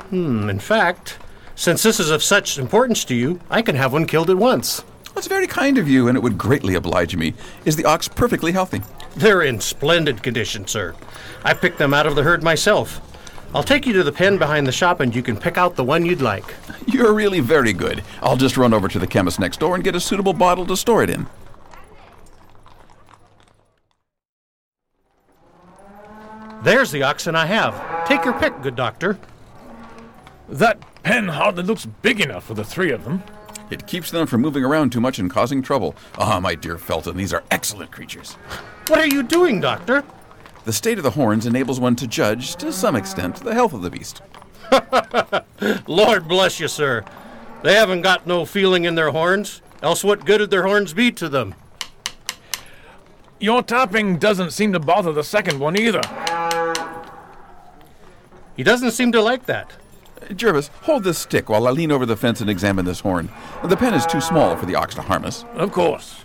Hmm, 0.10 0.50
in 0.50 0.60
fact, 0.60 1.18
since 1.56 1.84
this 1.84 2.00
is 2.00 2.10
of 2.10 2.24
such 2.24 2.58
importance 2.58 3.06
to 3.06 3.16
you, 3.16 3.40
I 3.50 3.62
can 3.62 3.76
have 3.76 3.94
one 3.94 4.08
killed 4.08 4.30
at 4.30 4.38
once. 4.38 4.84
That's 5.16 5.28
very 5.28 5.48
kind 5.48 5.78
of 5.78 5.88
you, 5.88 6.10
and 6.10 6.18
it 6.18 6.22
would 6.22 6.38
greatly 6.38 6.76
oblige 6.76 7.16
me. 7.16 7.34
Is 7.64 7.78
the 7.78 7.86
ox 7.86 8.08
perfectly 8.08 8.52
healthy? 8.52 8.82
They're 9.16 9.42
in 9.42 9.62
splendid 9.62 10.22
condition, 10.22 10.68
sir. 10.68 10.94
I 11.44 11.54
picked 11.54 11.78
them 11.78 11.94
out 11.94 12.06
of 12.06 12.16
the 12.16 12.24
herd 12.24 12.44
myself. 12.44 13.00
I'll 13.56 13.64
take 13.64 13.86
you 13.86 13.94
to 13.94 14.04
the 14.04 14.12
pen 14.12 14.38
behind 14.38 14.68
the 14.68 14.74
shop 14.74 15.00
and 15.00 15.16
you 15.16 15.24
can 15.24 15.38
pick 15.38 15.58
out 15.58 15.78
the 15.78 15.84
one 15.84 16.06
you'd 16.06 16.22
like. 16.22 16.54
You're 16.88 17.14
really 17.14 17.40
very 17.40 17.72
good. 17.72 18.04
I'll 18.22 18.36
just 18.36 18.58
run 18.58 18.74
over 18.74 18.90
to 18.90 19.00
the 19.00 19.08
chemist 19.08 19.40
next 19.40 19.62
door 19.62 19.76
and 19.76 19.84
get 19.84 19.96
a 19.96 20.00
suitable 20.02 20.34
bottle 20.34 20.66
to 20.66 20.76
store 20.76 21.04
it 21.04 21.10
in. 21.10 21.26
There's 26.64 26.92
the 26.92 27.04
oxen 27.04 27.36
I 27.36 27.46
have. 27.46 28.06
Take 28.06 28.26
your 28.26 28.34
pick, 28.34 28.62
good 28.62 28.76
doctor. 28.76 29.18
That 30.50 30.82
pen 31.04 31.30
hardly 31.30 31.64
looks 31.64 31.86
big 31.86 32.20
enough 32.20 32.44
for 32.44 32.56
the 32.56 32.66
three 32.66 32.92
of 32.92 33.06
them. 33.06 33.24
It 33.70 33.88
keeps 33.88 34.12
them 34.12 34.28
from 34.28 34.42
moving 34.42 34.64
around 34.64 34.92
too 34.92 35.02
much 35.02 35.20
and 35.20 35.30
causing 35.30 35.62
trouble. 35.62 35.96
Ah, 36.18 36.40
my 36.40 36.56
dear 36.56 36.78
Felton, 36.78 37.18
these 37.18 37.34
are 37.34 37.44
excellent 37.50 37.92
creatures. 37.92 38.34
What 38.88 39.00
are 39.00 39.08
you 39.08 39.24
doing, 39.24 39.60
Doctor? 39.60 40.04
The 40.66 40.74
state 40.74 40.98
of 40.98 41.04
the 41.04 41.12
horns 41.12 41.46
enables 41.46 41.80
one 41.80 41.96
to 41.98 42.08
judge, 42.08 42.56
to 42.58 42.72
some 42.72 42.96
extent, 42.96 43.38
the 43.38 43.54
health 43.54 43.74
of 43.74 43.82
the 43.82 43.90
beast. 43.90 44.22
Lord 45.88 46.28
bless 46.28 46.60
you, 46.60 46.68
sir. 46.68 47.04
They 47.64 47.74
haven't 47.74 48.02
got 48.02 48.28
no 48.28 48.46
feeling 48.46 48.84
in 48.84 48.96
their 48.96 49.12
horns, 49.12 49.62
else 49.82 50.04
what 50.04 50.26
good'd 50.26 50.52
their 50.52 50.64
horns 50.64 50.94
be 50.94 51.12
to 51.14 51.30
them? 51.30 51.56
Your 53.40 53.62
tapping 53.64 54.18
doesn't 54.18 54.52
seem 54.52 54.74
to 54.74 54.80
bother 54.80 55.12
the 55.12 55.24
second 55.24 55.60
one 55.60 55.78
either. 55.78 56.02
He 58.56 58.64
doesn't 58.64 58.92
seem 58.92 59.12
to 59.12 59.22
like 59.22 59.46
that. 59.46 59.72
Jervis, 60.36 60.70
hold 60.82 61.04
this 61.04 61.18
stick 61.18 61.50
while 61.50 61.68
I 61.68 61.72
lean 61.72 61.92
over 61.92 62.06
the 62.06 62.16
fence 62.16 62.42
and 62.42 62.50
examine 62.50 62.86
this 62.86 63.02
horn. 63.02 63.30
The 63.64 63.78
pen 63.78 63.94
is 63.94 64.06
too 64.06 64.22
small 64.22 64.56
for 64.56 64.66
the 64.66 64.76
ox 64.76 64.96
to 64.96 65.02
harm 65.02 65.26
us. 65.26 65.46
Of 65.54 65.72
course. 65.72 66.24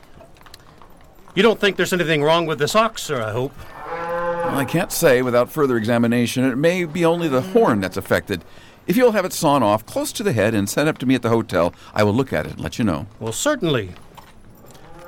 You 1.35 1.43
don't 1.43 1.61
think 1.61 1.77
there's 1.77 1.93
anything 1.93 2.23
wrong 2.23 2.47
with 2.47 2.59
this 2.59 2.75
ox, 2.75 3.03
sir, 3.03 3.23
I 3.23 3.33
hope? 3.33 3.53
Well, 3.87 4.59
I 4.59 4.65
can't 4.65 4.91
say 4.91 5.23
without 5.23 5.51
further 5.51 5.77
examination. 5.77 6.45
It 6.45 6.57
may 6.57 6.85
be 6.85 7.05
only 7.05 7.29
the 7.29 7.41
horn 7.41 7.81
that's 7.81 7.97
affected. 7.97 8.45
If 8.87 8.97
you'll 8.97 9.13
have 9.13 9.25
it 9.25 9.33
sawn 9.33 9.63
off 9.63 9.87
close 9.87 10.11
to 10.13 10.23
the 10.23 10.33
head 10.33 10.55
and 10.55 10.69
sent 10.69 10.89
up 10.89 10.99
to 10.99 11.07
me 11.07 11.15
at 11.15 11.23
the 11.23 11.29
hotel, 11.29 11.73
I 11.95 12.03
will 12.03 12.15
look 12.15 12.33
at 12.33 12.47
it 12.47 12.53
and 12.53 12.61
let 12.61 12.79
you 12.79 12.85
know. 12.85 13.07
Well, 13.21 13.33
certainly. 13.33 13.91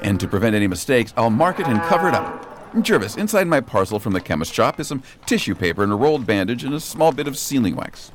And 0.00 0.20
to 0.20 0.28
prevent 0.28 0.54
any 0.54 0.68
mistakes, 0.68 1.12
I'll 1.16 1.30
mark 1.30 1.58
it 1.58 1.66
and 1.66 1.80
cover 1.82 2.08
it 2.08 2.14
up. 2.14 2.48
Jervis, 2.82 3.16
inside 3.16 3.48
my 3.48 3.60
parcel 3.60 3.98
from 3.98 4.12
the 4.12 4.20
chemist 4.20 4.54
shop 4.54 4.78
is 4.78 4.88
some 4.88 5.02
tissue 5.26 5.54
paper 5.54 5.82
and 5.82 5.92
a 5.92 5.96
rolled 5.96 6.26
bandage 6.26 6.64
and 6.64 6.74
a 6.74 6.80
small 6.80 7.12
bit 7.12 7.26
of 7.26 7.36
sealing 7.36 7.74
wax. 7.74 8.12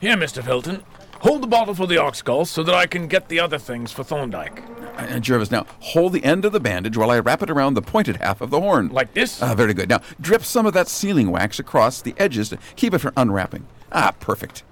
Here, 0.00 0.16
Mr. 0.16 0.42
Felton. 0.42 0.82
Hold 1.20 1.42
the 1.42 1.46
bottle 1.46 1.74
for 1.74 1.86
the 1.86 1.98
ox 1.98 2.22
gall 2.22 2.46
so 2.46 2.62
that 2.62 2.74
I 2.74 2.86
can 2.86 3.06
get 3.06 3.28
the 3.28 3.38
other 3.38 3.58
things 3.58 3.92
for 3.92 4.02
Thorndyke. 4.02 4.62
Uh, 4.96 5.18
Jervis, 5.18 5.50
now 5.50 5.66
hold 5.80 6.14
the 6.14 6.24
end 6.24 6.46
of 6.46 6.52
the 6.52 6.60
bandage 6.60 6.96
while 6.96 7.10
I 7.10 7.18
wrap 7.18 7.42
it 7.42 7.50
around 7.50 7.74
the 7.74 7.82
pointed 7.82 8.16
half 8.16 8.40
of 8.40 8.48
the 8.48 8.60
horn. 8.60 8.88
Like 8.88 9.12
this? 9.12 9.42
Ah, 9.42 9.54
very 9.54 9.74
good. 9.74 9.90
Now 9.90 10.00
drip 10.18 10.42
some 10.42 10.64
of 10.64 10.72
that 10.72 10.88
sealing 10.88 11.30
wax 11.30 11.58
across 11.58 12.00
the 12.00 12.14
edges 12.16 12.48
to 12.48 12.58
keep 12.76 12.94
it 12.94 13.00
from 13.00 13.12
unwrapping. 13.18 13.66
Ah, 13.92 14.14
perfect. 14.20 14.62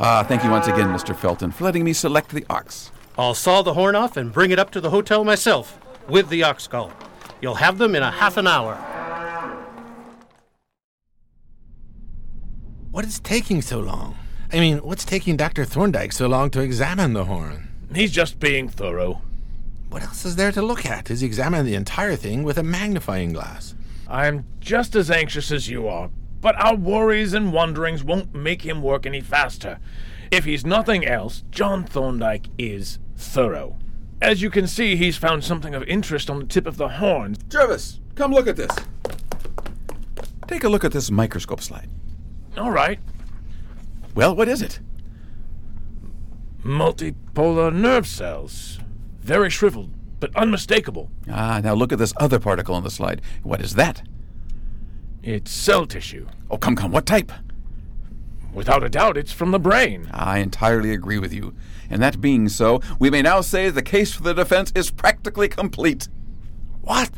Ah, 0.00 0.22
thank 0.22 0.42
you 0.42 0.50
once 0.50 0.66
again, 0.66 0.88
Mr. 0.88 1.14
Felton, 1.14 1.50
for 1.50 1.64
letting 1.64 1.84
me 1.84 1.92
select 1.92 2.30
the 2.30 2.46
ox. 2.48 2.90
I'll 3.18 3.34
saw 3.34 3.60
the 3.60 3.74
horn 3.74 3.96
off 3.96 4.16
and 4.16 4.32
bring 4.32 4.50
it 4.50 4.58
up 4.58 4.70
to 4.70 4.80
the 4.80 4.90
hotel 4.90 5.24
myself 5.24 5.78
with 6.08 6.30
the 6.30 6.42
ox 6.44 6.66
gall. 6.66 6.90
You'll 7.42 7.56
have 7.56 7.76
them 7.76 7.94
in 7.94 8.02
a 8.02 8.10
half 8.10 8.38
an 8.38 8.46
hour. 8.46 8.76
What 12.90 13.04
is 13.04 13.20
taking 13.20 13.60
so 13.60 13.80
long? 13.80 14.16
I 14.50 14.60
mean, 14.60 14.78
what's 14.78 15.04
taking 15.04 15.36
Dr. 15.36 15.66
Thorndyke 15.66 16.12
so 16.12 16.26
long 16.26 16.48
to 16.50 16.60
examine 16.60 17.12
the 17.12 17.24
horn? 17.24 17.68
He's 17.94 18.12
just 18.12 18.40
being 18.40 18.68
thorough. 18.68 19.20
What 19.90 20.02
else 20.02 20.24
is 20.24 20.36
there 20.36 20.52
to 20.52 20.62
look 20.62 20.86
at? 20.86 21.08
He's 21.08 21.22
examining 21.22 21.66
the 21.66 21.74
entire 21.74 22.16
thing 22.16 22.44
with 22.44 22.56
a 22.56 22.62
magnifying 22.62 23.34
glass. 23.34 23.74
I'm 24.08 24.46
just 24.60 24.96
as 24.96 25.10
anxious 25.10 25.52
as 25.52 25.68
you 25.68 25.86
are, 25.86 26.10
but 26.40 26.56
our 26.56 26.74
worries 26.76 27.34
and 27.34 27.52
wonderings 27.52 28.02
won't 28.02 28.34
make 28.34 28.62
him 28.62 28.82
work 28.82 29.04
any 29.04 29.20
faster. 29.20 29.80
If 30.30 30.44
he's 30.44 30.64
nothing 30.64 31.06
else, 31.06 31.44
John 31.50 31.84
Thorndyke 31.84 32.48
is 32.56 32.98
thorough. 33.16 33.76
As 34.22 34.40
you 34.40 34.48
can 34.50 34.66
see, 34.66 34.96
he's 34.96 35.16
found 35.18 35.44
something 35.44 35.74
of 35.74 35.82
interest 35.84 36.30
on 36.30 36.38
the 36.38 36.46
tip 36.46 36.66
of 36.66 36.78
the 36.78 36.88
horn. 36.88 37.36
Jervis, 37.48 38.00
come 38.14 38.32
look 38.32 38.46
at 38.46 38.56
this. 38.56 38.74
Take 40.46 40.64
a 40.64 40.68
look 40.70 40.84
at 40.84 40.92
this 40.92 41.10
microscope 41.10 41.60
slide. 41.60 41.88
All 42.56 42.70
right. 42.70 42.98
Well, 44.14 44.34
what 44.34 44.48
is 44.48 44.62
it? 44.62 44.80
Multipolar 46.62 47.72
nerve 47.72 48.06
cells. 48.06 48.80
Very 49.20 49.50
shriveled, 49.50 49.90
but 50.20 50.34
unmistakable. 50.36 51.10
Ah, 51.30 51.60
now 51.62 51.74
look 51.74 51.92
at 51.92 51.98
this 51.98 52.14
other 52.16 52.38
particle 52.38 52.74
on 52.74 52.82
the 52.82 52.90
slide. 52.90 53.22
What 53.42 53.60
is 53.60 53.74
that? 53.74 54.02
It's 55.22 55.50
cell 55.50 55.86
tissue. 55.86 56.26
Oh, 56.50 56.58
come, 56.58 56.76
come. 56.76 56.90
What 56.90 57.06
type? 57.06 57.32
Without 58.52 58.82
a 58.82 58.88
doubt, 58.88 59.16
it's 59.16 59.32
from 59.32 59.50
the 59.50 59.58
brain. 59.58 60.08
I 60.12 60.38
entirely 60.38 60.92
agree 60.92 61.18
with 61.18 61.32
you. 61.32 61.54
And 61.90 62.02
that 62.02 62.20
being 62.20 62.48
so, 62.48 62.80
we 62.98 63.10
may 63.10 63.22
now 63.22 63.40
say 63.40 63.70
the 63.70 63.82
case 63.82 64.12
for 64.14 64.22
the 64.22 64.32
defense 64.34 64.72
is 64.74 64.90
practically 64.90 65.48
complete. 65.48 66.08
What? 66.82 67.10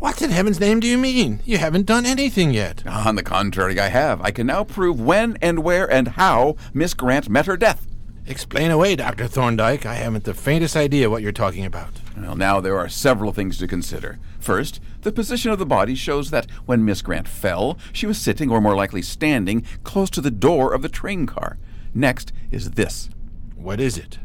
What 0.00 0.22
in 0.22 0.30
heaven's 0.30 0.58
name 0.58 0.80
do 0.80 0.86
you 0.86 0.96
mean? 0.96 1.42
You 1.44 1.58
haven't 1.58 1.84
done 1.84 2.06
anything 2.06 2.52
yet. 2.54 2.82
Ah, 2.86 3.06
on 3.06 3.16
the 3.16 3.22
contrary, 3.22 3.78
I 3.78 3.88
have. 3.88 4.22
I 4.22 4.30
can 4.30 4.46
now 4.46 4.64
prove 4.64 4.98
when 4.98 5.36
and 5.42 5.58
where 5.58 5.88
and 5.92 6.08
how 6.08 6.56
Miss 6.72 6.94
Grant 6.94 7.28
met 7.28 7.44
her 7.44 7.58
death. 7.58 7.86
Explain 8.26 8.70
away, 8.70 8.96
Dr. 8.96 9.26
Thorndyke. 9.26 9.84
I 9.84 9.96
haven't 9.96 10.24
the 10.24 10.32
faintest 10.32 10.74
idea 10.74 11.10
what 11.10 11.20
you're 11.20 11.32
talking 11.32 11.66
about. 11.66 12.00
Well, 12.16 12.34
now 12.34 12.62
there 12.62 12.78
are 12.78 12.88
several 12.88 13.34
things 13.34 13.58
to 13.58 13.68
consider. 13.68 14.18
First, 14.38 14.80
the 15.02 15.12
position 15.12 15.50
of 15.50 15.58
the 15.58 15.66
body 15.66 15.94
shows 15.94 16.30
that 16.30 16.50
when 16.64 16.82
Miss 16.82 17.02
Grant 17.02 17.28
fell, 17.28 17.78
she 17.92 18.06
was 18.06 18.16
sitting, 18.18 18.50
or 18.50 18.62
more 18.62 18.74
likely 18.74 19.02
standing, 19.02 19.66
close 19.84 20.08
to 20.10 20.22
the 20.22 20.30
door 20.30 20.72
of 20.72 20.80
the 20.80 20.88
train 20.88 21.26
car. 21.26 21.58
Next 21.92 22.32
is 22.50 22.70
this. 22.70 23.10
What 23.54 23.78
is 23.80 23.98
it? 23.98 24.18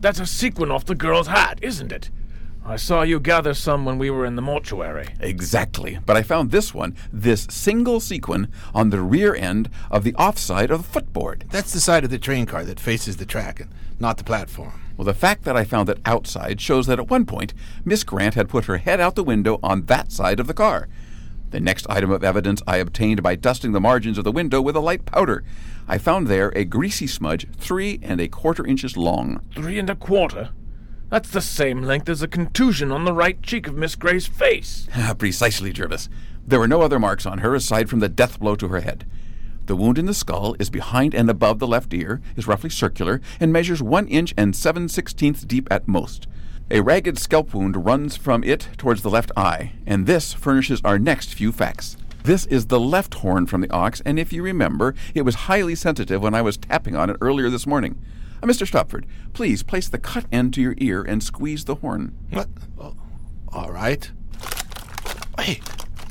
That's 0.00 0.20
a 0.20 0.26
sequin 0.26 0.70
off 0.70 0.84
the 0.84 0.94
girl's 0.94 1.26
hat, 1.26 1.58
isn't 1.62 1.90
it? 1.90 2.10
I 2.66 2.76
saw 2.76 3.02
you 3.02 3.20
gather 3.20 3.52
some 3.52 3.84
when 3.84 3.98
we 3.98 4.08
were 4.08 4.24
in 4.24 4.36
the 4.36 4.42
mortuary. 4.42 5.08
Exactly. 5.20 5.98
But 6.06 6.16
I 6.16 6.22
found 6.22 6.50
this 6.50 6.72
one, 6.72 6.96
this 7.12 7.46
single 7.50 8.00
sequin, 8.00 8.48
on 8.74 8.88
the 8.88 9.02
rear 9.02 9.34
end 9.34 9.68
of 9.90 10.02
the 10.02 10.14
offside 10.14 10.70
of 10.70 10.82
the 10.82 10.88
footboard. 10.88 11.44
That's 11.50 11.74
the 11.74 11.80
side 11.80 12.04
of 12.04 12.10
the 12.10 12.18
train 12.18 12.46
car 12.46 12.64
that 12.64 12.80
faces 12.80 13.18
the 13.18 13.26
track 13.26 13.60
and 13.60 13.70
not 14.00 14.16
the 14.16 14.24
platform. 14.24 14.80
Well, 14.96 15.04
the 15.04 15.12
fact 15.12 15.44
that 15.44 15.56
I 15.56 15.64
found 15.64 15.90
it 15.90 16.00
outside 16.06 16.58
shows 16.58 16.86
that 16.86 16.98
at 16.98 17.10
one 17.10 17.26
point 17.26 17.52
Miss 17.84 18.02
Grant 18.02 18.34
had 18.34 18.48
put 18.48 18.64
her 18.64 18.78
head 18.78 18.98
out 18.98 19.14
the 19.14 19.22
window 19.22 19.60
on 19.62 19.84
that 19.86 20.10
side 20.10 20.40
of 20.40 20.46
the 20.46 20.54
car. 20.54 20.88
The 21.50 21.60
next 21.60 21.86
item 21.90 22.10
of 22.10 22.24
evidence 22.24 22.62
I 22.66 22.78
obtained 22.78 23.22
by 23.22 23.36
dusting 23.36 23.72
the 23.72 23.80
margins 23.80 24.16
of 24.16 24.24
the 24.24 24.32
window 24.32 24.62
with 24.62 24.74
a 24.74 24.80
light 24.80 25.04
powder. 25.04 25.44
I 25.86 25.98
found 25.98 26.28
there 26.28 26.48
a 26.56 26.64
greasy 26.64 27.06
smudge 27.06 27.46
three 27.58 28.00
and 28.02 28.22
a 28.22 28.28
quarter 28.28 28.66
inches 28.66 28.96
long. 28.96 29.42
Three 29.54 29.78
and 29.78 29.90
a 29.90 29.94
quarter? 29.94 30.48
That's 31.10 31.30
the 31.30 31.40
same 31.40 31.82
length 31.82 32.08
as 32.08 32.22
a 32.22 32.28
contusion 32.28 32.90
on 32.90 33.04
the 33.04 33.12
right 33.12 33.40
cheek 33.42 33.66
of 33.66 33.76
Miss 33.76 33.94
Gray's 33.94 34.26
face. 34.26 34.88
Ah, 34.96 35.14
precisely, 35.16 35.72
Jervis. 35.72 36.08
There 36.46 36.58
were 36.58 36.68
no 36.68 36.82
other 36.82 36.98
marks 36.98 37.26
on 37.26 37.38
her 37.38 37.54
aside 37.54 37.88
from 37.88 38.00
the 38.00 38.08
death 38.08 38.40
blow 38.40 38.56
to 38.56 38.68
her 38.68 38.80
head. 38.80 39.06
The 39.66 39.76
wound 39.76 39.98
in 39.98 40.06
the 40.06 40.14
skull 40.14 40.56
is 40.58 40.68
behind 40.70 41.14
and 41.14 41.30
above 41.30 41.58
the 41.58 41.66
left 41.66 41.94
ear, 41.94 42.20
is 42.36 42.46
roughly 42.46 42.68
circular, 42.70 43.20
and 43.40 43.52
measures 43.52 43.82
one 43.82 44.06
inch 44.08 44.34
and 44.36 44.54
seven 44.54 44.88
sixteenths 44.88 45.42
deep 45.42 45.68
at 45.70 45.88
most. 45.88 46.26
A 46.70 46.80
ragged 46.80 47.18
scalp 47.18 47.54
wound 47.54 47.84
runs 47.84 48.16
from 48.16 48.42
it 48.44 48.68
towards 48.76 49.02
the 49.02 49.10
left 49.10 49.30
eye, 49.36 49.72
and 49.86 50.06
this 50.06 50.32
furnishes 50.32 50.80
our 50.84 50.98
next 50.98 51.34
few 51.34 51.52
facts. 51.52 51.96
This 52.24 52.46
is 52.46 52.66
the 52.66 52.80
left 52.80 53.14
horn 53.16 53.46
from 53.46 53.60
the 53.60 53.70
ox, 53.70 54.00
and 54.04 54.18
if 54.18 54.32
you 54.32 54.42
remember, 54.42 54.94
it 55.14 55.22
was 55.22 55.34
highly 55.34 55.74
sensitive 55.74 56.22
when 56.22 56.34
I 56.34 56.40
was 56.42 56.56
tapping 56.56 56.96
on 56.96 57.10
it 57.10 57.16
earlier 57.20 57.50
this 57.50 57.66
morning. 57.66 58.00
Uh, 58.44 58.46
Mr. 58.46 58.66
Stopford, 58.66 59.06
please 59.32 59.62
place 59.62 59.88
the 59.88 59.96
cut 59.96 60.26
end 60.30 60.52
to 60.52 60.60
your 60.60 60.74
ear 60.76 61.02
and 61.02 61.22
squeeze 61.22 61.64
the 61.64 61.76
horn. 61.76 62.14
What? 62.28 62.48
Oh, 62.78 62.94
all 63.50 63.72
right. 63.72 64.10
Hey, 65.40 65.62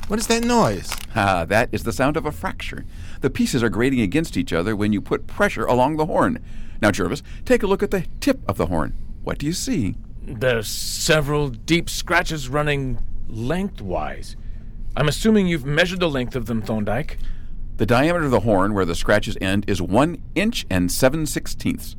what 0.08 0.18
is 0.18 0.26
that 0.26 0.42
noise? 0.42 0.92
Ah, 1.14 1.44
that 1.44 1.68
is 1.70 1.84
the 1.84 1.92
sound 1.92 2.16
of 2.16 2.26
a 2.26 2.32
fracture. 2.32 2.84
The 3.20 3.30
pieces 3.30 3.62
are 3.62 3.68
grating 3.68 4.00
against 4.00 4.36
each 4.36 4.52
other 4.52 4.74
when 4.74 4.92
you 4.92 5.00
put 5.00 5.28
pressure 5.28 5.64
along 5.64 5.96
the 5.96 6.06
horn. 6.06 6.44
Now, 6.82 6.90
Jervis, 6.90 7.22
take 7.44 7.62
a 7.62 7.68
look 7.68 7.84
at 7.84 7.92
the 7.92 8.04
tip 8.18 8.40
of 8.48 8.56
the 8.56 8.66
horn. 8.66 8.96
What 9.22 9.38
do 9.38 9.46
you 9.46 9.52
see? 9.52 9.94
There's 10.20 10.66
several 10.66 11.50
deep 11.50 11.88
scratches 11.88 12.48
running 12.48 12.98
lengthwise. 13.28 14.34
I'm 14.96 15.06
assuming 15.06 15.46
you've 15.46 15.64
measured 15.64 16.00
the 16.00 16.10
length 16.10 16.34
of 16.34 16.46
them, 16.46 16.62
Thorndyke. 16.62 17.16
The 17.76 17.86
diameter 17.86 18.24
of 18.24 18.32
the 18.32 18.40
horn 18.40 18.74
where 18.74 18.84
the 18.84 18.96
scratches 18.96 19.38
end 19.40 19.64
is 19.68 19.80
one 19.80 20.20
inch 20.34 20.66
and 20.68 20.90
seven 20.90 21.26
sixteenths. 21.26 21.94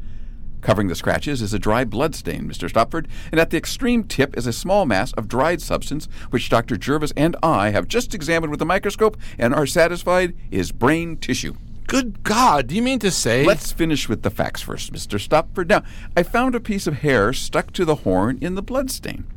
Covering 0.65 0.87
the 0.87 0.95
scratches 0.95 1.43
is 1.43 1.53
a 1.53 1.59
dry 1.59 1.85
blood 1.85 2.15
stain, 2.15 2.49
Mr. 2.49 2.67
Stopford, 2.67 3.07
and 3.31 3.39
at 3.39 3.51
the 3.51 3.57
extreme 3.57 4.03
tip 4.03 4.35
is 4.35 4.47
a 4.47 4.51
small 4.51 4.87
mass 4.87 5.13
of 5.13 5.27
dried 5.27 5.61
substance 5.61 6.07
which 6.31 6.49
Dr. 6.49 6.75
Jervis 6.75 7.13
and 7.15 7.35
I 7.43 7.69
have 7.69 7.87
just 7.87 8.15
examined 8.15 8.49
with 8.49 8.57
the 8.57 8.65
microscope 8.65 9.15
and 9.37 9.53
are 9.53 9.67
satisfied 9.67 10.33
is 10.49 10.71
brain 10.71 11.17
tissue. 11.17 11.53
Good 11.85 12.23
God, 12.23 12.65
do 12.65 12.75
you 12.75 12.81
mean 12.81 12.97
to 12.97 13.11
say? 13.11 13.45
Let's 13.45 13.71
finish 13.71 14.09
with 14.09 14.23
the 14.23 14.31
facts 14.31 14.63
first, 14.63 14.91
Mr. 14.91 15.19
Stopford. 15.19 15.69
Now, 15.69 15.83
I 16.17 16.23
found 16.23 16.55
a 16.55 16.59
piece 16.59 16.87
of 16.87 16.95
hair 16.95 17.31
stuck 17.31 17.71
to 17.73 17.85
the 17.85 17.97
horn 17.97 18.39
in 18.41 18.55
the 18.55 18.63
bloodstain. 18.63 19.27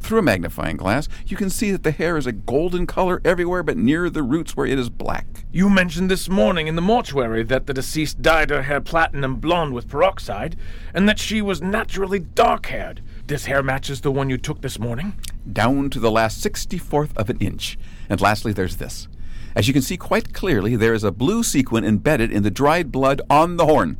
Through 0.00 0.18
a 0.18 0.22
magnifying 0.22 0.76
glass, 0.76 1.08
you 1.26 1.36
can 1.36 1.50
see 1.50 1.70
that 1.70 1.82
the 1.82 1.90
hair 1.92 2.16
is 2.16 2.26
a 2.26 2.32
golden 2.32 2.86
color 2.86 3.20
everywhere 3.24 3.62
but 3.62 3.76
near 3.76 4.10
the 4.10 4.22
roots 4.22 4.56
where 4.56 4.66
it 4.66 4.78
is 4.78 4.88
black. 4.88 5.44
You 5.52 5.70
mentioned 5.70 6.10
this 6.10 6.28
morning 6.28 6.66
in 6.66 6.74
the 6.74 6.82
mortuary 6.82 7.44
that 7.44 7.66
the 7.66 7.74
deceased 7.74 8.22
dyed 8.22 8.50
her 8.50 8.62
hair 8.62 8.80
platinum 8.80 9.36
blonde 9.36 9.74
with 9.74 9.88
peroxide, 9.88 10.56
and 10.94 11.08
that 11.08 11.18
she 11.18 11.40
was 11.42 11.62
naturally 11.62 12.18
dark 12.18 12.66
haired. 12.66 13.02
This 13.26 13.44
hair 13.44 13.62
matches 13.62 14.00
the 14.00 14.10
one 14.10 14.30
you 14.30 14.38
took 14.38 14.62
this 14.62 14.78
morning? 14.78 15.14
Down 15.52 15.90
to 15.90 16.00
the 16.00 16.10
last 16.10 16.42
64th 16.42 17.16
of 17.16 17.30
an 17.30 17.38
inch. 17.38 17.78
And 18.08 18.20
lastly, 18.20 18.52
there's 18.52 18.78
this. 18.78 19.06
As 19.54 19.68
you 19.68 19.74
can 19.74 19.82
see 19.82 19.96
quite 19.96 20.32
clearly, 20.32 20.76
there 20.76 20.94
is 20.94 21.04
a 21.04 21.12
blue 21.12 21.42
sequin 21.42 21.84
embedded 21.84 22.32
in 22.32 22.42
the 22.42 22.50
dried 22.50 22.90
blood 22.90 23.20
on 23.28 23.56
the 23.56 23.66
horn. 23.66 23.98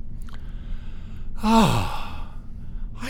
Oh, 1.42 2.09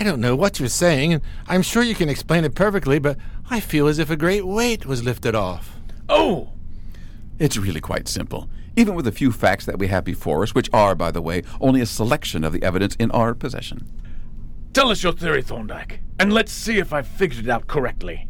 I 0.00 0.02
don't 0.02 0.22
know 0.22 0.34
what 0.34 0.58
you're 0.58 0.70
saying, 0.70 1.12
and 1.12 1.22
I'm 1.46 1.60
sure 1.60 1.82
you 1.82 1.94
can 1.94 2.08
explain 2.08 2.44
it 2.44 2.54
perfectly, 2.54 2.98
but 2.98 3.18
I 3.50 3.60
feel 3.60 3.86
as 3.86 3.98
if 3.98 4.08
a 4.08 4.16
great 4.16 4.46
weight 4.46 4.86
was 4.86 5.04
lifted 5.04 5.34
off. 5.34 5.76
Oh! 6.08 6.52
It's 7.38 7.58
really 7.58 7.82
quite 7.82 8.08
simple. 8.08 8.48
Even 8.76 8.94
with 8.94 9.04
the 9.04 9.12
few 9.12 9.30
facts 9.30 9.66
that 9.66 9.78
we 9.78 9.88
have 9.88 10.02
before 10.02 10.42
us, 10.42 10.54
which 10.54 10.70
are, 10.72 10.94
by 10.94 11.10
the 11.10 11.20
way, 11.20 11.42
only 11.60 11.82
a 11.82 11.86
selection 11.86 12.44
of 12.44 12.54
the 12.54 12.62
evidence 12.62 12.94
in 12.94 13.10
our 13.10 13.34
possession. 13.34 13.92
Tell 14.72 14.88
us 14.88 15.02
your 15.02 15.12
theory, 15.12 15.42
Thorndyke, 15.42 16.00
and 16.18 16.32
let's 16.32 16.50
see 16.50 16.78
if 16.78 16.94
I've 16.94 17.06
figured 17.06 17.44
it 17.44 17.50
out 17.50 17.66
correctly. 17.66 18.26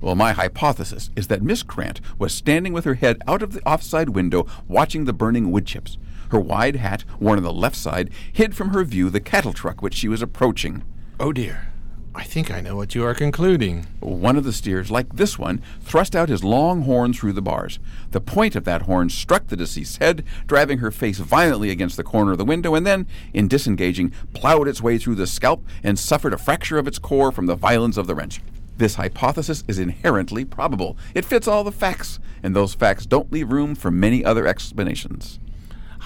Well, 0.00 0.14
my 0.14 0.32
hypothesis 0.32 1.10
is 1.14 1.26
that 1.26 1.42
Miss 1.42 1.62
Grant 1.62 2.00
was 2.18 2.32
standing 2.32 2.72
with 2.72 2.86
her 2.86 2.94
head 2.94 3.20
out 3.26 3.42
of 3.42 3.52
the 3.52 3.62
offside 3.68 4.10
window 4.10 4.46
watching 4.66 5.04
the 5.04 5.12
burning 5.12 5.50
wood 5.50 5.66
chips. 5.66 5.98
Her 6.30 6.40
wide 6.40 6.76
hat, 6.76 7.04
worn 7.20 7.38
on 7.38 7.44
the 7.44 7.52
left 7.52 7.76
side, 7.76 8.10
hid 8.32 8.54
from 8.54 8.70
her 8.70 8.84
view 8.84 9.10
the 9.10 9.20
cattle 9.20 9.52
truck 9.52 9.82
which 9.82 9.94
she 9.94 10.08
was 10.08 10.22
approaching. 10.22 10.84
Oh 11.18 11.32
dear. 11.32 11.68
I 12.14 12.24
think 12.24 12.50
I 12.50 12.60
know 12.60 12.74
what 12.74 12.96
you 12.96 13.04
are 13.04 13.14
concluding. 13.14 13.86
One 14.00 14.36
of 14.36 14.42
the 14.42 14.52
steers, 14.52 14.90
like 14.90 15.14
this 15.14 15.38
one, 15.38 15.62
thrust 15.80 16.16
out 16.16 16.28
his 16.28 16.42
long 16.42 16.82
horn 16.82 17.12
through 17.12 17.34
the 17.34 17.42
bars. 17.42 17.78
The 18.10 18.20
point 18.20 18.56
of 18.56 18.64
that 18.64 18.82
horn 18.82 19.08
struck 19.08 19.46
the 19.46 19.56
deceased's 19.56 19.98
head, 19.98 20.24
driving 20.46 20.78
her 20.78 20.90
face 20.90 21.18
violently 21.18 21.70
against 21.70 21.96
the 21.96 22.02
corner 22.02 22.32
of 22.32 22.38
the 22.38 22.44
window, 22.44 22.74
and 22.74 22.84
then, 22.84 23.06
in 23.32 23.46
disengaging, 23.46 24.12
plowed 24.32 24.66
its 24.66 24.82
way 24.82 24.98
through 24.98 25.14
the 25.14 25.28
scalp 25.28 25.64
and 25.84 25.96
suffered 25.96 26.32
a 26.32 26.38
fracture 26.38 26.78
of 26.78 26.88
its 26.88 26.98
core 26.98 27.30
from 27.30 27.46
the 27.46 27.54
violence 27.54 27.96
of 27.96 28.08
the 28.08 28.16
wrench. 28.16 28.40
This 28.78 28.96
hypothesis 28.96 29.62
is 29.68 29.78
inherently 29.78 30.44
probable. 30.44 30.96
It 31.14 31.24
fits 31.24 31.46
all 31.46 31.62
the 31.62 31.70
facts, 31.70 32.18
and 32.42 32.54
those 32.56 32.74
facts 32.74 33.06
don't 33.06 33.30
leave 33.30 33.52
room 33.52 33.76
for 33.76 33.92
many 33.92 34.24
other 34.24 34.46
explanations. 34.46 35.38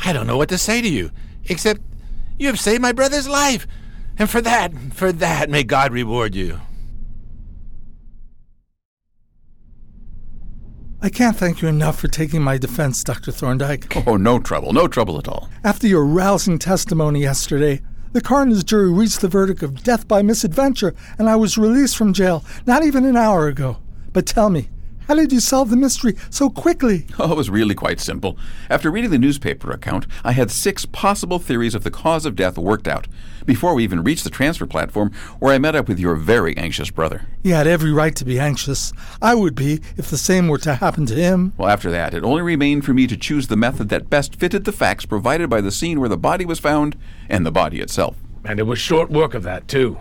I 0.05 0.12
don't 0.12 0.26
know 0.26 0.37
what 0.37 0.48
to 0.50 0.59
say 0.59 0.81
to 0.81 0.88
you, 0.88 1.11
except 1.44 1.81
you 2.38 2.46
have 2.48 2.61
saved 2.61 2.83
my 2.83 2.92
brother's 2.92 3.28
life. 3.28 3.66
And 4.18 4.28
for 4.28 4.40
that, 4.40 4.72
for 4.92 5.12
that, 5.12 5.48
may 5.48 5.64
God 5.64 5.92
reward 5.92 6.35
you. 6.35 6.61
I 11.05 11.09
can't 11.09 11.37
thank 11.37 11.62
you 11.62 11.68
enough 11.68 11.98
for 11.98 12.07
taking 12.07 12.42
my 12.42 12.59
defense, 12.59 13.02
Dr. 13.02 13.33
Thorndyke. 13.33 14.07
Oh, 14.07 14.16
no 14.16 14.38
trouble, 14.38 14.72
no 14.72 14.87
trouble 14.87 15.18
at 15.18 15.26
all. 15.26 15.48
After 15.64 15.88
your 15.88 16.05
rousing 16.05 16.61
testimony 16.61 17.22
yesterday, 17.22 17.81
the 18.12 18.20
coroner's 18.20 18.62
jury 18.62 18.92
reached 18.92 19.20
the 19.20 19.26
verdict 19.26 19.64
of 19.64 19.83
death 19.83 20.07
by 20.07 20.22
misadventure, 20.22 20.94
and 21.18 21.28
I 21.28 21.35
was 21.35 21.59
released 21.59 21.96
from 21.96 22.12
jail 22.12 22.44
not 22.66 22.85
even 22.85 23.05
an 23.05 23.16
hour 23.16 23.48
ago. 23.48 23.78
But 24.12 24.26
tell 24.26 24.48
me, 24.48 24.68
how 25.09 25.15
did 25.15 25.33
you 25.33 25.41
solve 25.41 25.71
the 25.71 25.77
mystery 25.77 26.17
so 26.31 26.51
quickly? 26.51 27.07
Oh, 27.19 27.31
it 27.31 27.37
was 27.37 27.51
really 27.51 27.75
quite 27.75 28.01
simple. 28.01 28.37
After 28.69 28.91
reading 28.91 29.11
the 29.11 29.19
newspaper 29.19 29.71
account, 29.71 30.07
I 30.25 30.33
had 30.33 30.51
six 30.51 30.85
possible 30.87 31.38
theories 31.38 31.75
of 31.75 31.85
the 31.85 31.91
cause 31.91 32.27
of 32.27 32.35
death 32.35 32.59
worked 32.59 32.88
out 32.88 33.07
before 33.47 33.75
we 33.75 33.85
even 33.85 34.03
reached 34.03 34.25
the 34.25 34.31
transfer 34.31 34.67
platform 34.67 35.12
where 35.38 35.55
I 35.55 35.59
met 35.59 35.77
up 35.77 35.88
with 35.88 36.01
your 36.01 36.17
very 36.17 36.57
anxious 36.57 36.91
brother. 36.91 37.23
He 37.43 37.51
had 37.51 37.67
every 37.69 37.93
right 37.93 38.17
to 38.17 38.25
be 38.25 38.41
anxious. 38.41 38.93
I 39.21 39.35
would 39.37 39.55
be 39.55 39.81
if 39.97 40.11
the 40.11 40.19
same 40.19 40.49
were 40.49 40.59
to 40.59 40.75
happen 40.77 41.07
to 41.07 41.15
him. 41.15 41.53
Well, 41.57 41.69
after 41.69 41.91
that, 41.93 42.15
it 42.15 42.25
only 42.25 42.43
remained 42.43 42.85
for 42.85 42.95
me 42.95 43.07
to 43.07 43.17
choose 43.17 43.47
the 43.47 43.57
method 43.57 43.88
that 43.91 44.11
best 44.11 44.35
fitted 44.37 44.65
the 44.65 44.73
facts 44.73 45.07
provided 45.07 45.49
by 45.49 45.61
the 45.61 45.71
scene 45.71 46.01
where 46.01 46.09
the 46.09 46.17
body 46.17 46.45
was 46.45 46.59
found 46.59 46.97
and 47.29 47.47
the 47.47 47.53
body 47.53 47.81
itself. 47.81 48.17
And 48.45 48.59
it 48.59 48.65
was 48.65 48.79
short 48.81 49.11
work 49.11 49.35
of 49.35 49.45
that, 49.45 49.69
too. 49.69 49.99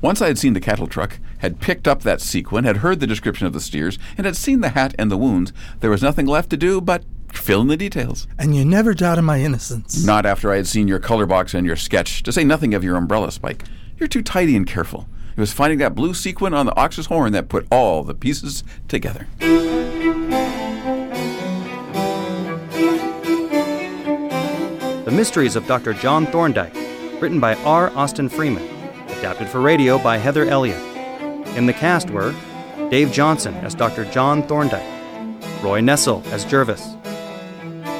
Once 0.00 0.20
I 0.20 0.26
had 0.26 0.38
seen 0.38 0.52
the 0.52 0.60
cattle 0.60 0.86
truck, 0.86 1.18
had 1.38 1.60
picked 1.60 1.86
up 1.88 2.02
that 2.02 2.20
sequin, 2.20 2.64
had 2.64 2.78
heard 2.78 3.00
the 3.00 3.06
description 3.06 3.46
of 3.46 3.52
the 3.52 3.60
steers, 3.60 3.98
and 4.16 4.24
had 4.24 4.36
seen 4.36 4.60
the 4.60 4.70
hat 4.70 4.94
and 4.98 5.10
the 5.10 5.16
wounds, 5.16 5.52
there 5.80 5.90
was 5.90 6.02
nothing 6.02 6.26
left 6.26 6.50
to 6.50 6.56
do 6.56 6.80
but 6.80 7.04
fill 7.32 7.60
in 7.60 7.68
the 7.68 7.76
details. 7.76 8.26
And 8.38 8.56
you 8.56 8.64
never 8.64 8.94
doubted 8.94 9.22
my 9.22 9.40
innocence. 9.40 10.04
Not 10.04 10.26
after 10.26 10.52
I 10.52 10.56
had 10.56 10.66
seen 10.66 10.88
your 10.88 10.98
color 10.98 11.26
box 11.26 11.54
and 11.54 11.66
your 11.66 11.76
sketch, 11.76 12.22
to 12.22 12.32
say 12.32 12.44
nothing 12.44 12.74
of 12.74 12.82
your 12.84 12.96
umbrella 12.96 13.30
spike. 13.30 13.64
You're 13.98 14.08
too 14.08 14.22
tidy 14.22 14.56
and 14.56 14.66
careful. 14.66 15.08
It 15.36 15.40
was 15.40 15.52
finding 15.52 15.78
that 15.80 15.94
blue 15.94 16.14
sequin 16.14 16.54
on 16.54 16.66
the 16.66 16.76
ox's 16.76 17.06
horn 17.06 17.32
that 17.32 17.48
put 17.48 17.66
all 17.70 18.02
the 18.04 18.14
pieces 18.14 18.64
together. 18.88 19.26
The 25.04 25.12
Mysteries 25.12 25.56
of 25.56 25.66
Dr. 25.66 25.92
John 25.92 26.26
Thorndyke, 26.26 26.74
written 27.20 27.38
by 27.38 27.54
R. 27.56 27.90
Austin 27.94 28.28
Freeman, 28.28 28.66
adapted 29.18 29.48
for 29.48 29.60
radio 29.60 29.98
by 29.98 30.16
Heather 30.16 30.46
Elliott. 30.46 30.82
In 31.56 31.64
the 31.64 31.72
cast 31.72 32.10
were 32.10 32.34
Dave 32.90 33.10
Johnson 33.10 33.54
as 33.54 33.74
Dr. 33.74 34.04
John 34.12 34.42
Thorndyke, 34.42 34.84
Roy 35.62 35.80
Nessel 35.80 36.22
as 36.26 36.44
Jervis, 36.44 36.96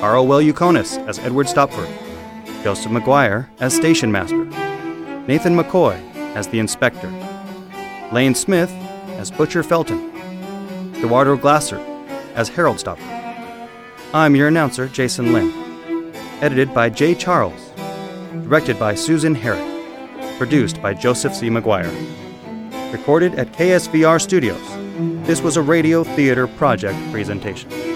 R.O. 0.02 0.26
Yukonis 0.26 0.98
as 1.08 1.18
Edward 1.20 1.48
Stopford, 1.48 1.88
Joseph 2.62 2.92
McGuire 2.92 3.48
as 3.58 3.74
Station 3.74 4.12
Master, 4.12 4.44
Nathan 5.26 5.56
McCoy 5.56 5.96
as 6.36 6.48
the 6.48 6.58
Inspector, 6.58 7.08
Lane 8.12 8.34
Smith 8.34 8.70
as 9.16 9.30
Butcher 9.30 9.62
Felton, 9.62 10.12
Eduardo 10.96 11.34
Glasser 11.34 11.78
as 12.34 12.50
Harold 12.50 12.78
Stopford. 12.78 13.08
I'm 14.12 14.36
your 14.36 14.48
announcer, 14.48 14.86
Jason 14.86 15.32
Lynn. 15.32 15.50
Edited 16.42 16.74
by 16.74 16.90
Jay 16.90 17.14
Charles. 17.14 17.70
Directed 18.42 18.78
by 18.78 18.94
Susan 18.94 19.34
Herrick. 19.34 19.66
Produced 20.36 20.82
by 20.82 20.92
Joseph 20.92 21.34
C. 21.34 21.48
McGuire. 21.48 22.25
Recorded 22.92 23.34
at 23.34 23.52
KSVR 23.52 24.20
Studios. 24.20 24.60
This 25.26 25.42
was 25.42 25.56
a 25.56 25.62
Radio 25.62 26.04
Theater 26.04 26.46
Project 26.46 26.98
presentation. 27.10 27.95